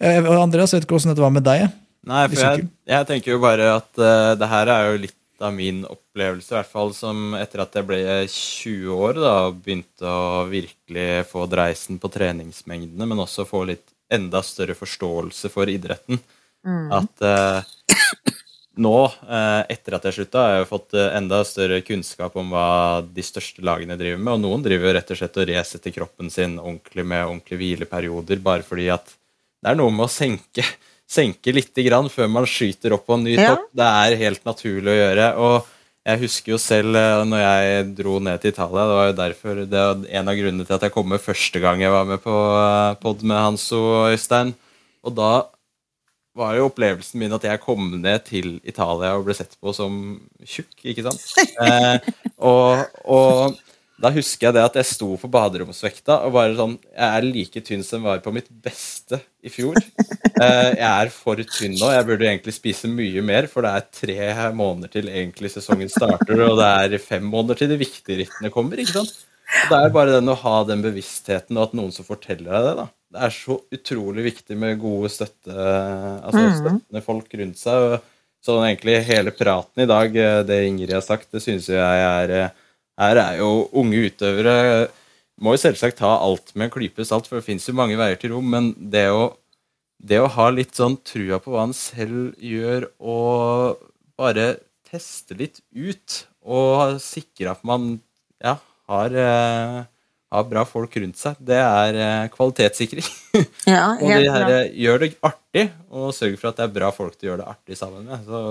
[0.01, 1.69] Eh, Og Andreas, vet ikke hvordan dette var med deg?
[2.05, 5.55] Nei, for jeg, jeg tenker jo bare at uh, det her er jo litt av
[5.57, 10.05] min opplevelse, i hvert fall som etter at jeg ble 20 år da, og begynte
[10.05, 16.21] å virkelig få dreisen på treningsmengdene, men også få litt enda større forståelse for idretten.
[16.65, 17.73] At eh,
[18.77, 18.95] nå,
[19.29, 23.23] eh, etter at jeg slutta, har jeg fått eh, enda større kunnskap om hva de
[23.23, 27.05] største lagene driver med, og noen driver rett og slett og resetter kroppen sin ordentlig
[27.07, 29.07] med ordentlige hvileperioder, bare fordi at
[29.65, 30.65] det er noe med å senke,
[31.09, 33.55] senke litt grann før man skyter opp på en ny Ja.
[33.55, 33.71] topp.
[33.73, 35.29] Det er helt naturlig å gjøre.
[35.39, 35.71] og
[36.05, 39.55] jeg husker jo selv eh, når jeg dro ned til Italia, det var jo derfor
[39.65, 42.21] det var en av grunnene til at jeg kom med første gang jeg var med
[42.21, 42.35] på
[43.01, 44.53] pod med Hans og Øystein.
[45.05, 45.31] Og da
[46.35, 50.19] var jo opplevelsen min at jeg kom ned til Italia og ble sett på som
[50.43, 51.29] tjukk, ikke sant?
[51.65, 52.09] Eh,
[52.43, 53.55] og, og
[54.03, 57.63] da husker jeg det at jeg sto på baderomsvekta og bare sånn Jeg er like
[57.65, 59.79] tynn som jeg var på mitt beste i fjor.
[60.35, 61.93] Eh, jeg er for tynn nå.
[61.95, 66.43] Jeg burde egentlig spise mye mer, for det er tre måneder til egentlig sesongen starter,
[66.49, 68.83] og det er fem måneder til de viktige rittene kommer.
[68.83, 69.15] ikke sant?
[69.45, 72.67] Og Det er bare den å ha den bevisstheten, og at noen som forteller deg
[72.67, 72.75] det.
[72.83, 72.89] da.
[73.15, 78.01] Det er så utrolig viktig med gode støtte, altså støttende folk rundt seg.
[78.45, 82.33] Sånn egentlig hele praten i dag, eh, det Ingrid har sagt, det synes jeg er
[82.35, 82.51] eh,
[83.01, 84.57] Her er jo unge utøvere
[85.43, 88.21] Må jo selvsagt ta alt med en klype salt, for det fins jo mange veier
[88.21, 89.33] til rom, men det å,
[89.99, 93.81] det å ha litt sånn trua på hva en selv gjør, og
[94.21, 97.97] bare teste litt ut, og sikre at man
[98.45, 98.59] ja,
[98.93, 99.19] har,
[100.35, 103.07] har bra folk rundt seg, det er eh, kvalitetssikring.
[103.67, 104.59] Ja, Og de her, bra.
[104.61, 107.49] eh, gjør det artig, og sørg for at det er bra folk å gjøre det
[107.55, 108.27] artig sammen med.
[108.29, 108.43] Så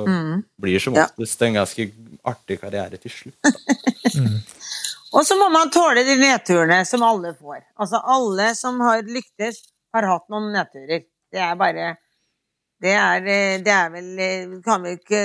[0.64, 1.06] blir som Ja.
[1.08, 1.86] oftest en ganske
[2.34, 3.38] artig karriere til slutt.
[5.14, 7.60] Og så må man tåle de nedturene som alle får.
[7.78, 9.60] Altså alle som har lyktes,
[9.94, 11.04] har hatt noen nedturer.
[11.34, 11.92] Det er bare
[12.84, 15.20] Det er, eh, det er vel Kan vi ikke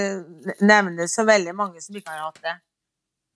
[0.60, 2.52] nevne så veldig mange som ikke har hatt det.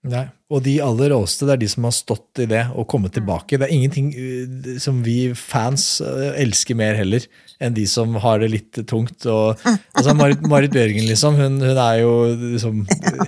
[0.03, 3.13] Nei, og de aller råeste, det er de som har stått i det og kommet
[3.15, 3.55] tilbake.
[3.55, 7.23] Det er ingenting uh, som vi fans uh, elsker mer heller
[7.63, 9.23] enn de som har det litt tungt.
[9.31, 9.63] Og,
[9.95, 13.23] altså Marit, Marit Bjørgen, liksom, hun, hun er jo liksom uh,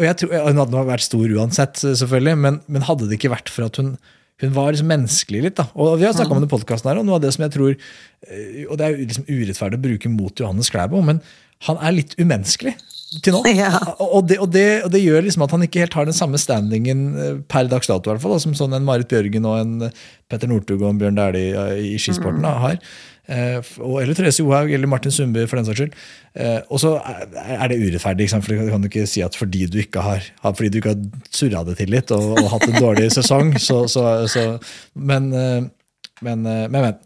[0.00, 3.52] og jeg tror, Hun hadde vært stor uansett, selvfølgelig, men, men hadde det ikke vært
[3.52, 3.94] for at hun
[4.40, 5.58] hun var liksom menneskelig litt.
[5.58, 5.66] da.
[5.76, 7.52] Og Vi har snakka om det i podkasten her, og noe av det som jeg
[7.52, 11.20] tror eh, Og det er liksom urettferdig å bruke mot Johannes Klæbo, men
[11.68, 12.72] han er litt umenneskelig
[13.24, 13.42] til nå.
[13.50, 13.72] Ja.
[13.98, 16.38] Og, det, og, det, og det gjør liksom at han ikke helt har den samme
[16.38, 19.72] standingen eh, per dags dato, hvert fall, da, som sånn en Marit Bjørgen og en
[19.88, 22.78] eh, Petter Northug og en Bjørn Dæhlie eh, i skisporten da, har.
[23.30, 25.98] Eh, og, eller Therese Johaug eller Martin Sundby, for den saks skyld.
[26.38, 30.02] Eh, og så er det urettferdig, for du kan ikke si at fordi du ikke
[30.06, 33.10] har, har- fordi du ikke har surra det til litt og, og hatt en dårlig
[33.18, 34.46] sesong, så, så, så
[34.94, 35.60] Men, eh,
[36.24, 36.98] men, eh, men, men.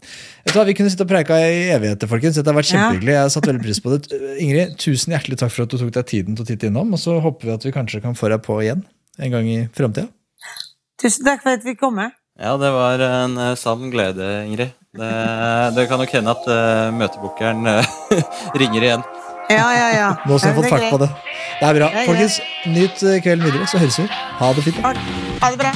[0.45, 2.37] Vet du hva, Vi kunne sitte og preika i evigheter, folkens.
[2.39, 3.15] Dette har vært kjempehyggelig.
[3.15, 4.19] Jeg har satt veldig pris på det.
[4.43, 6.93] Ingrid, tusen hjertelig takk for at du tok deg tiden til å titte innom.
[6.95, 8.85] Og så håper vi at vi kanskje kan få deg på igjen
[9.21, 10.11] en gang i framtida.
[11.01, 12.15] Tusen takk for at vi kom med.
[12.35, 14.75] Ja, det var en eh, sann glede, Ingrid.
[14.95, 15.11] Det,
[15.75, 17.89] det kan nok hende at uh, møtebookeren eh,
[18.61, 19.03] ringer igjen.
[19.49, 20.07] Ja, ja, ja.
[20.25, 21.09] Nå som vi har fått fart på det.
[21.59, 21.91] Det er bra.
[22.05, 24.07] Folkens, nyt eh, kvelden videre, så høres vi.
[24.39, 24.81] Ha det fint.
[24.85, 25.75] Ha det bra.